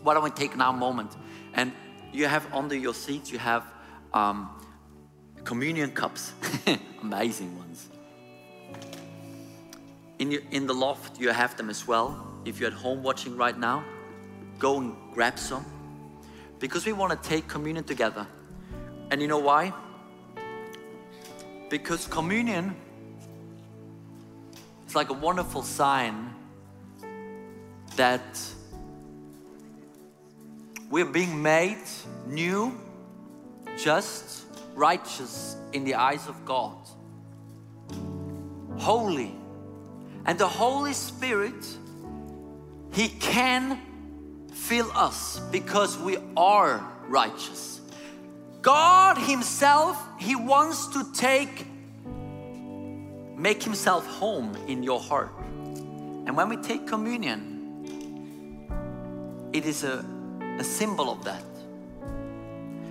Why 0.04 0.14
don't 0.14 0.22
we 0.22 0.30
take 0.30 0.56
now 0.56 0.70
a 0.70 0.76
moment 0.76 1.10
and 1.54 1.72
you 2.12 2.26
have 2.26 2.46
under 2.54 2.76
your 2.76 2.94
seats, 2.94 3.32
you 3.32 3.38
have 3.38 3.64
um, 4.14 4.48
communion 5.42 5.90
cups, 5.90 6.34
amazing 7.02 7.58
ones. 7.58 7.88
In, 10.20 10.30
your, 10.30 10.42
in 10.52 10.68
the 10.68 10.74
loft, 10.74 11.20
you 11.20 11.30
have 11.30 11.56
them 11.56 11.68
as 11.68 11.84
well. 11.84 12.24
If 12.44 12.60
you're 12.60 12.70
at 12.70 12.76
home 12.76 13.02
watching 13.02 13.36
right 13.36 13.58
now, 13.58 13.84
go 14.60 14.78
and 14.78 14.94
grab 15.12 15.36
some 15.36 15.66
because 16.60 16.86
we 16.86 16.92
want 16.92 17.20
to 17.20 17.28
take 17.28 17.48
communion 17.48 17.84
together. 17.84 18.24
And 19.10 19.20
you 19.20 19.26
know 19.26 19.38
why? 19.38 19.72
Because 21.72 22.06
communion 22.06 22.76
is 24.87 24.94
like 24.94 25.08
a 25.08 25.14
wonderful 25.14 25.62
sign 25.62 26.35
that 27.96 28.38
we're 30.90 31.06
being 31.06 31.40
made 31.40 31.82
new, 32.26 32.78
just, 33.78 34.44
righteous 34.74 35.56
in 35.72 35.85
the 35.85 35.94
eyes 35.94 36.28
of 36.28 36.44
God, 36.44 36.76
holy. 38.76 39.35
And 40.26 40.38
the 40.38 40.48
Holy 40.48 40.92
Spirit, 40.92 41.64
He 42.92 43.08
can 43.08 43.80
fill 44.52 44.90
us 44.92 45.40
because 45.50 45.96
we 45.96 46.18
are 46.37 46.87
righteous. 47.08 47.80
God 48.62 49.18
Himself, 49.18 50.01
He 50.18 50.37
wants 50.37 50.87
to 50.88 51.12
take, 51.12 51.66
make 53.37 53.62
Himself 53.62 54.07
home 54.07 54.57
in 54.68 54.85
your 54.85 55.01
heart. 55.01 55.33
And 56.25 56.37
when 56.37 56.48
we 56.48 56.57
take 56.57 56.87
communion, 56.87 57.51
it 59.53 59.66
is 59.66 59.83
a, 59.83 60.05
a 60.59 60.64
symbol 60.64 61.11
of 61.11 61.25
that. 61.25 61.42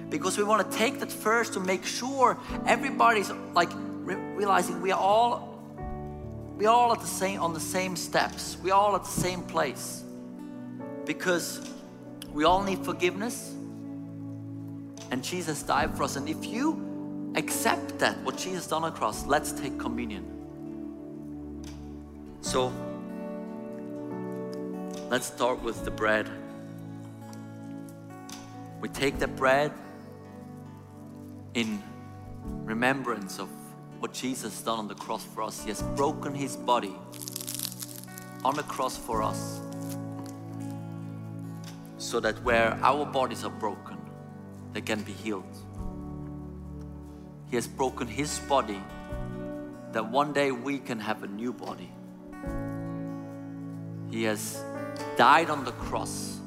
Because 0.09 0.37
we 0.37 0.43
want 0.43 0.69
to 0.69 0.77
take 0.77 0.99
that 0.99 1.09
first 1.09 1.53
to 1.53 1.61
make 1.61 1.85
sure 1.85 2.37
everybody's 2.65 3.31
like 3.53 3.69
re 3.73 4.15
realizing 4.15 4.81
we 4.81 4.91
are 4.91 4.99
all 4.99 5.47
we 6.57 6.65
are 6.65 6.75
all 6.75 6.91
at 6.91 6.99
the 6.99 7.07
same 7.07 7.39
on 7.39 7.53
the 7.53 7.61
same 7.61 7.95
steps. 7.95 8.57
We 8.61 8.71
are 8.71 8.79
all 8.79 8.95
at 8.95 9.05
the 9.05 9.21
same 9.21 9.43
place. 9.43 10.03
Because 11.05 11.61
we 12.33 12.43
all 12.43 12.61
need 12.61 12.83
forgiveness 12.83 13.55
and 15.11 15.23
Jesus 15.23 15.61
died 15.61 15.95
for 15.95 16.03
us. 16.03 16.15
And 16.15 16.27
if 16.27 16.45
you 16.45 17.33
accept 17.35 17.99
that, 17.99 18.17
what 18.23 18.37
Jesus 18.37 18.67
done 18.67 18.83
on 18.83 18.91
the 18.91 18.97
cross, 18.97 19.25
let's 19.25 19.51
take 19.51 19.77
communion. 19.77 20.25
So 22.41 22.73
let's 25.09 25.27
start 25.27 25.61
with 25.61 25.83
the 25.85 25.91
bread. 25.91 26.29
We 28.79 28.89
take 28.89 29.19
the 29.19 29.27
bread 29.27 29.71
in 31.53 31.83
remembrance 32.63 33.37
of 33.37 33.49
what 33.99 34.13
Jesus 34.13 34.61
done 34.61 34.79
on 34.79 34.87
the 34.87 34.95
cross 34.95 35.23
for 35.23 35.43
us. 35.43 35.61
He 35.61 35.69
has 35.69 35.83
broken 35.95 36.33
his 36.33 36.55
body 36.55 36.95
on 38.43 38.55
the 38.55 38.63
cross 38.63 38.97
for 38.97 39.21
us 39.21 39.59
so 41.97 42.19
that 42.19 42.41
where 42.43 42.79
our 42.81 43.05
bodies 43.05 43.43
are 43.43 43.51
broken, 43.51 43.90
they 44.73 44.81
can 44.81 45.01
be 45.03 45.11
healed. 45.11 45.55
He 47.49 47.55
has 47.55 47.67
broken 47.67 48.07
his 48.07 48.39
body 48.39 48.81
that 49.91 50.09
one 50.09 50.31
day 50.31 50.51
we 50.51 50.79
can 50.79 50.99
have 50.99 51.23
a 51.23 51.27
new 51.27 51.51
body. 51.51 51.91
He 54.09 54.23
has 54.23 54.63
died 55.17 55.49
on 55.49 55.65
the 55.65 55.73
cross, 55.73 56.39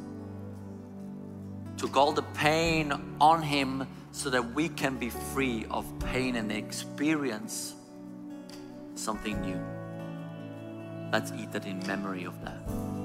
took 1.76 1.96
all 1.96 2.12
the 2.12 2.22
pain 2.34 2.92
on 3.20 3.42
him 3.42 3.86
so 4.12 4.30
that 4.30 4.54
we 4.54 4.68
can 4.68 4.96
be 4.96 5.10
free 5.10 5.66
of 5.70 5.84
pain 5.98 6.36
and 6.36 6.52
experience 6.52 7.74
something 8.94 9.40
new. 9.40 9.60
Let's 11.12 11.32
eat 11.32 11.52
that 11.52 11.66
in 11.66 11.86
memory 11.86 12.24
of 12.24 12.40
that. 12.44 13.03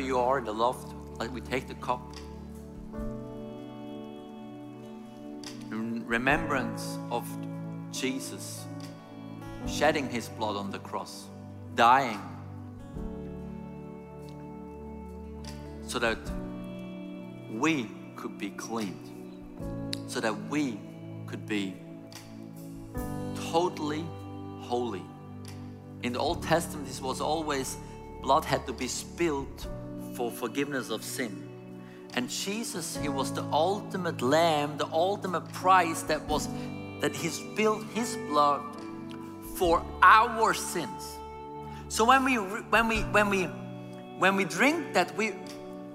Wherever 0.00 0.14
you 0.14 0.18
are 0.18 0.38
in 0.38 0.44
the 0.44 0.54
loft, 0.54 0.94
let 1.18 1.30
we 1.30 1.42
take 1.42 1.68
the 1.68 1.74
cup. 1.74 2.00
In 5.70 6.06
remembrance 6.06 6.96
of 7.10 7.28
Jesus 7.92 8.64
shedding 9.66 10.08
his 10.08 10.26
blood 10.26 10.56
on 10.56 10.70
the 10.70 10.78
cross, 10.78 11.26
dying, 11.74 12.18
so 15.86 15.98
that 15.98 16.18
we 17.52 17.90
could 18.16 18.38
be 18.38 18.48
cleaned, 18.48 19.10
so 20.06 20.18
that 20.18 20.34
we 20.48 20.80
could 21.26 21.46
be 21.46 21.74
totally 23.50 24.06
holy. 24.62 25.02
In 26.02 26.14
the 26.14 26.18
Old 26.18 26.42
Testament, 26.42 26.86
this 26.86 27.02
was 27.02 27.20
always 27.20 27.76
blood 28.22 28.46
had 28.46 28.66
to 28.66 28.72
be 28.72 28.88
spilled 28.88 29.68
for 30.20 30.30
forgiveness 30.30 30.90
of 30.90 31.02
sin. 31.02 31.48
And 32.12 32.28
Jesus, 32.28 32.94
He 32.94 33.08
was 33.08 33.32
the 33.32 33.42
ultimate 33.44 34.20
lamb, 34.20 34.76
the 34.76 34.86
ultimate 34.92 35.50
price 35.54 36.02
that 36.02 36.20
was 36.28 36.46
that 37.00 37.16
He 37.16 37.28
spilled 37.28 37.86
His 37.94 38.18
blood 38.28 38.60
for 39.56 39.82
our 40.02 40.52
sins. 40.52 41.16
So 41.88 42.04
when 42.04 42.22
we 42.26 42.34
when 42.34 42.86
we 42.86 43.00
when 43.16 43.30
we 43.30 43.44
when 44.18 44.36
we 44.36 44.44
drink 44.44 44.92
that, 44.92 45.16
we 45.16 45.32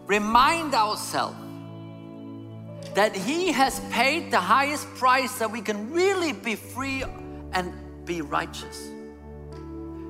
remind 0.08 0.74
ourselves 0.74 1.38
that 2.96 3.16
He 3.16 3.52
has 3.52 3.80
paid 3.92 4.32
the 4.32 4.40
highest 4.40 4.88
price 4.96 5.38
that 5.38 5.52
we 5.52 5.62
can 5.62 5.92
really 5.92 6.34
be 6.34 6.56
free 6.56 7.04
and 7.54 7.72
be 8.06 8.22
righteous. 8.22 8.90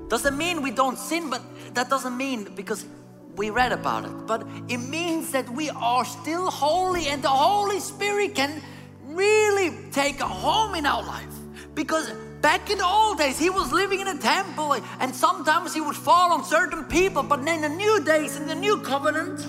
Doesn't 0.07 0.37
mean 0.37 0.61
we 0.61 0.71
don't 0.71 0.97
sin, 0.97 1.29
but 1.29 1.41
that 1.73 1.89
doesn't 1.89 2.15
mean 2.15 2.55
because 2.55 2.85
we 3.35 3.49
read 3.49 3.71
about 3.71 4.05
it. 4.05 4.27
But 4.27 4.47
it 4.67 4.77
means 4.77 5.31
that 5.31 5.49
we 5.49 5.69
are 5.69 6.05
still 6.05 6.49
holy 6.49 7.07
and 7.07 7.21
the 7.21 7.29
Holy 7.29 7.79
Spirit 7.79 8.35
can 8.35 8.61
really 9.07 9.75
take 9.91 10.19
a 10.19 10.27
home 10.27 10.75
in 10.75 10.85
our 10.85 11.03
life. 11.03 11.33
Because 11.73 12.11
back 12.41 12.69
in 12.69 12.77
the 12.77 12.85
old 12.85 13.17
days, 13.17 13.37
he 13.37 13.49
was 13.49 13.71
living 13.71 13.99
in 13.99 14.07
a 14.07 14.17
temple 14.17 14.75
and 14.99 15.13
sometimes 15.13 15.73
he 15.73 15.81
would 15.81 15.95
fall 15.95 16.31
on 16.31 16.43
certain 16.43 16.85
people. 16.85 17.23
But 17.23 17.39
in 17.39 17.61
the 17.61 17.69
new 17.69 18.03
days, 18.03 18.37
in 18.37 18.47
the 18.47 18.55
new 18.55 18.79
covenant, 18.81 19.45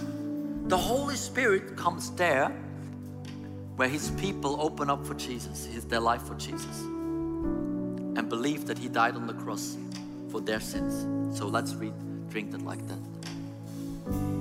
the 0.69 0.77
Holy 0.77 1.17
Spirit 1.17 1.77
comes 1.77 2.11
there 2.13 2.49
where 3.77 3.89
his 3.89 4.11
people 4.13 4.61
open 4.61 4.89
up 4.91 5.07
for 5.07 5.15
Jesus, 5.15 5.67
his, 5.67 5.85
their 5.85 6.01
life 6.01 6.23
for 6.23 6.35
Jesus, 6.35 6.81
and 6.81 8.29
believe 8.29 8.67
that 8.67 8.79
he 8.79 8.89
died 8.89 9.15
on 9.15 9.27
the 9.27 9.35
cross 9.35 9.77
for 10.31 10.41
their 10.41 10.61
sins. 10.61 11.39
So 11.39 11.47
let's 11.47 11.75
read, 11.75 11.93
drink 12.31 12.55
it 12.55 12.63
like 12.63 12.87
that. 12.89 13.16
So 14.07 14.36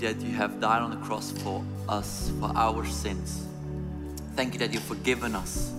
that 0.00 0.20
you 0.20 0.34
have 0.34 0.60
died 0.60 0.82
on 0.82 0.90
the 0.90 0.96
cross 0.96 1.30
for 1.30 1.64
us, 1.88 2.30
for 2.40 2.50
our 2.54 2.84
sins. 2.86 3.44
Thank 4.34 4.54
you 4.54 4.58
that 4.60 4.72
you've 4.72 4.84
forgiven 4.84 5.34
us. 5.34 5.72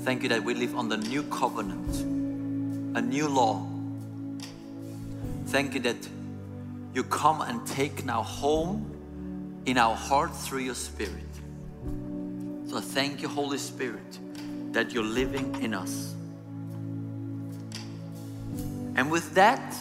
Thank 0.00 0.22
you 0.22 0.28
that 0.30 0.42
we 0.42 0.54
live 0.54 0.72
the 0.88 0.96
new 0.96 1.22
covenant, 1.24 2.96
a 2.96 3.00
new 3.00 3.28
law. 3.28 3.66
Thank 5.46 5.74
you 5.74 5.80
that 5.80 5.96
you 6.94 7.04
come 7.04 7.42
and 7.42 7.66
take 7.66 8.04
now 8.04 8.22
home 8.22 9.62
in 9.66 9.78
our 9.78 9.94
heart 9.94 10.34
through 10.34 10.60
your 10.60 10.74
Spirit. 10.74 11.12
So 12.68 12.80
thank 12.80 13.22
you, 13.22 13.28
Holy 13.28 13.58
Spirit, 13.58 14.18
that 14.72 14.92
you're 14.92 15.04
living 15.04 15.62
in 15.62 15.74
us. 15.74 16.14
And 18.96 19.10
with 19.10 19.34
that 19.34 19.76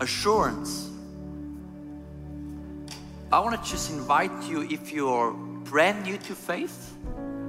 assurance, 0.00 0.89
I 3.32 3.38
want 3.38 3.62
to 3.62 3.70
just 3.70 3.92
invite 3.92 4.32
you 4.48 4.62
if 4.62 4.90
you're 4.90 5.30
brand 5.30 6.02
new 6.02 6.18
to 6.18 6.34
faith 6.34 6.96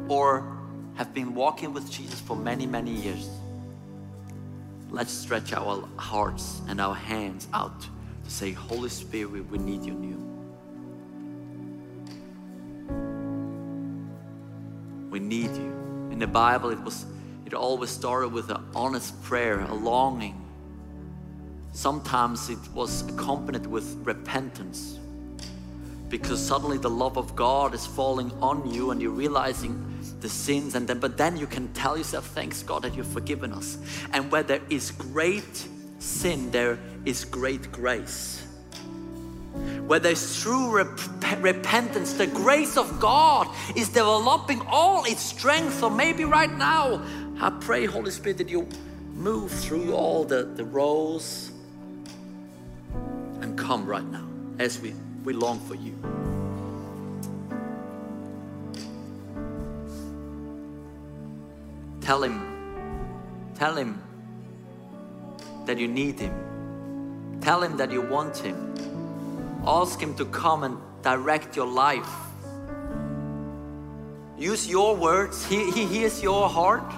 or 0.09 0.59
have 0.93 1.11
been 1.11 1.33
walking 1.33 1.73
with 1.73 1.89
Jesus 1.89 2.21
for 2.21 2.35
many, 2.35 2.67
many 2.67 2.91
years. 2.91 3.27
Let's 4.91 5.11
stretch 5.11 5.53
our 5.53 5.87
hearts 5.97 6.61
and 6.67 6.79
our 6.79 6.93
hands 6.93 7.47
out 7.51 7.81
to 7.81 8.29
say, 8.29 8.51
Holy 8.51 8.89
Spirit, 8.89 9.49
we 9.49 9.57
need 9.57 9.83
you 9.83 9.93
new. 9.93 10.17
We 15.09 15.19
need 15.19 15.49
you. 15.55 16.09
In 16.11 16.19
the 16.19 16.27
Bible, 16.27 16.69
it 16.69 16.79
was 16.79 17.07
it 17.47 17.55
always 17.55 17.89
started 17.89 18.27
with 18.27 18.51
an 18.51 18.63
honest 18.75 19.19
prayer, 19.23 19.61
a 19.61 19.73
longing. 19.73 20.45
Sometimes 21.71 22.51
it 22.51 22.59
was 22.75 23.01
accompanied 23.09 23.65
with 23.65 23.95
repentance 24.05 24.99
because 26.11 26.45
suddenly 26.45 26.77
the 26.77 26.89
love 26.89 27.17
of 27.17 27.35
God 27.35 27.73
is 27.73 27.85
falling 27.85 28.31
on 28.41 28.69
you 28.69 28.91
and 28.91 29.01
you're 29.01 29.11
realizing 29.11 29.87
the 30.19 30.29
sins 30.29 30.75
and 30.75 30.87
then 30.87 30.99
but 30.99 31.17
then 31.17 31.37
you 31.37 31.47
can 31.47 31.71
tell 31.73 31.97
yourself 31.97 32.27
thanks 32.27 32.61
God 32.61 32.83
that 32.83 32.95
you've 32.95 33.07
forgiven 33.07 33.53
us 33.53 33.79
and 34.13 34.29
where 34.31 34.43
there 34.43 34.61
is 34.69 34.91
great 34.91 35.67
sin 35.97 36.51
there 36.51 36.77
is 37.05 37.25
great 37.25 37.71
grace 37.71 38.45
where 39.87 39.99
there's 39.99 40.41
true 40.41 40.71
rep- 40.71 40.99
repentance, 41.39 42.13
the 42.13 42.27
grace 42.27 42.77
of 42.77 42.99
God 42.99 43.47
is 43.75 43.89
developing 43.89 44.61
all 44.67 45.03
its 45.03 45.21
strength. 45.21 45.79
So 45.79 45.89
maybe 45.89 46.23
right 46.23 46.51
now, 46.51 47.03
I 47.39 47.49
pray, 47.49 47.85
Holy 47.85 48.11
Spirit, 48.11 48.37
that 48.37 48.49
you 48.49 48.67
move 49.13 49.51
through 49.51 49.93
all 49.93 50.23
the, 50.23 50.43
the 50.43 50.63
rows 50.63 51.51
and 53.41 53.57
come 53.57 53.85
right 53.85 54.05
now 54.05 54.25
as 54.59 54.79
we, 54.79 54.93
we 55.23 55.33
long 55.33 55.59
for 55.61 55.75
you. 55.75 55.95
Tell 62.01 62.23
him, 62.23 63.53
tell 63.55 63.75
him 63.75 64.01
that 65.65 65.77
you 65.77 65.87
need 65.87 66.19
him. 66.19 66.33
Tell 67.41 67.63
him 67.63 67.77
that 67.77 67.91
you 67.91 68.01
want 68.01 68.37
him. 68.37 68.71
Ask 69.65 69.99
Him 69.99 70.15
to 70.15 70.25
come 70.25 70.63
and 70.63 70.77
direct 71.03 71.55
your 71.55 71.67
life. 71.67 72.09
Use 74.37 74.67
your 74.67 74.95
words, 74.95 75.45
He, 75.45 75.69
he 75.71 75.85
hears 75.85 76.23
your 76.23 76.49
heart. 76.49 76.91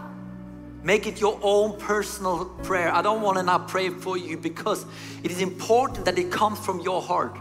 Make 0.81 1.07
it 1.07 1.19
your 1.19 1.39
own 1.41 1.77
personal 1.77 2.45
prayer. 2.63 2.93
I 2.93 3.01
don't 3.01 3.21
want 3.21 3.37
to 3.37 3.43
not 3.43 3.67
pray 3.69 3.89
for 3.89 4.17
you 4.17 4.37
because 4.37 4.85
it 5.23 5.31
is 5.31 5.41
important 5.41 6.05
that 6.05 6.17
it 6.17 6.31
comes 6.31 6.59
from 6.59 6.79
your 6.81 7.01
heart. 7.01 7.37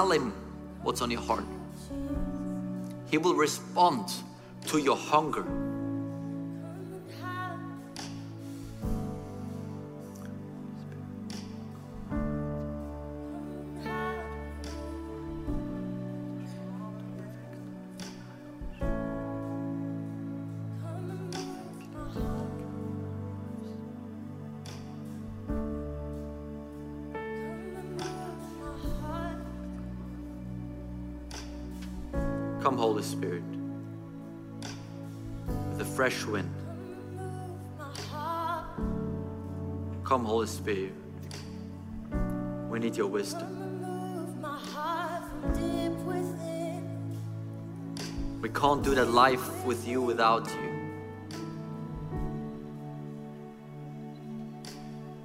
Tell 0.00 0.12
Him 0.12 0.32
what's 0.82 1.02
on 1.02 1.10
your 1.10 1.20
heart. 1.20 1.44
He 3.10 3.18
will 3.18 3.34
respond 3.34 4.10
to 4.68 4.78
your 4.78 4.96
hunger. 4.96 5.44
Spirit. 40.46 40.94
We 42.70 42.78
need 42.78 42.96
your 42.96 43.08
wisdom. 43.08 43.60
We 48.40 48.48
can't 48.48 48.82
do 48.82 48.94
that 48.94 49.10
life 49.10 49.64
with 49.64 49.86
you 49.86 50.00
without 50.00 50.46
you. 50.48 50.70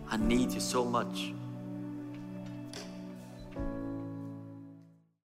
I 0.10 0.18
need 0.18 0.52
you 0.52 0.60
so 0.60 0.84
much. 0.84 1.34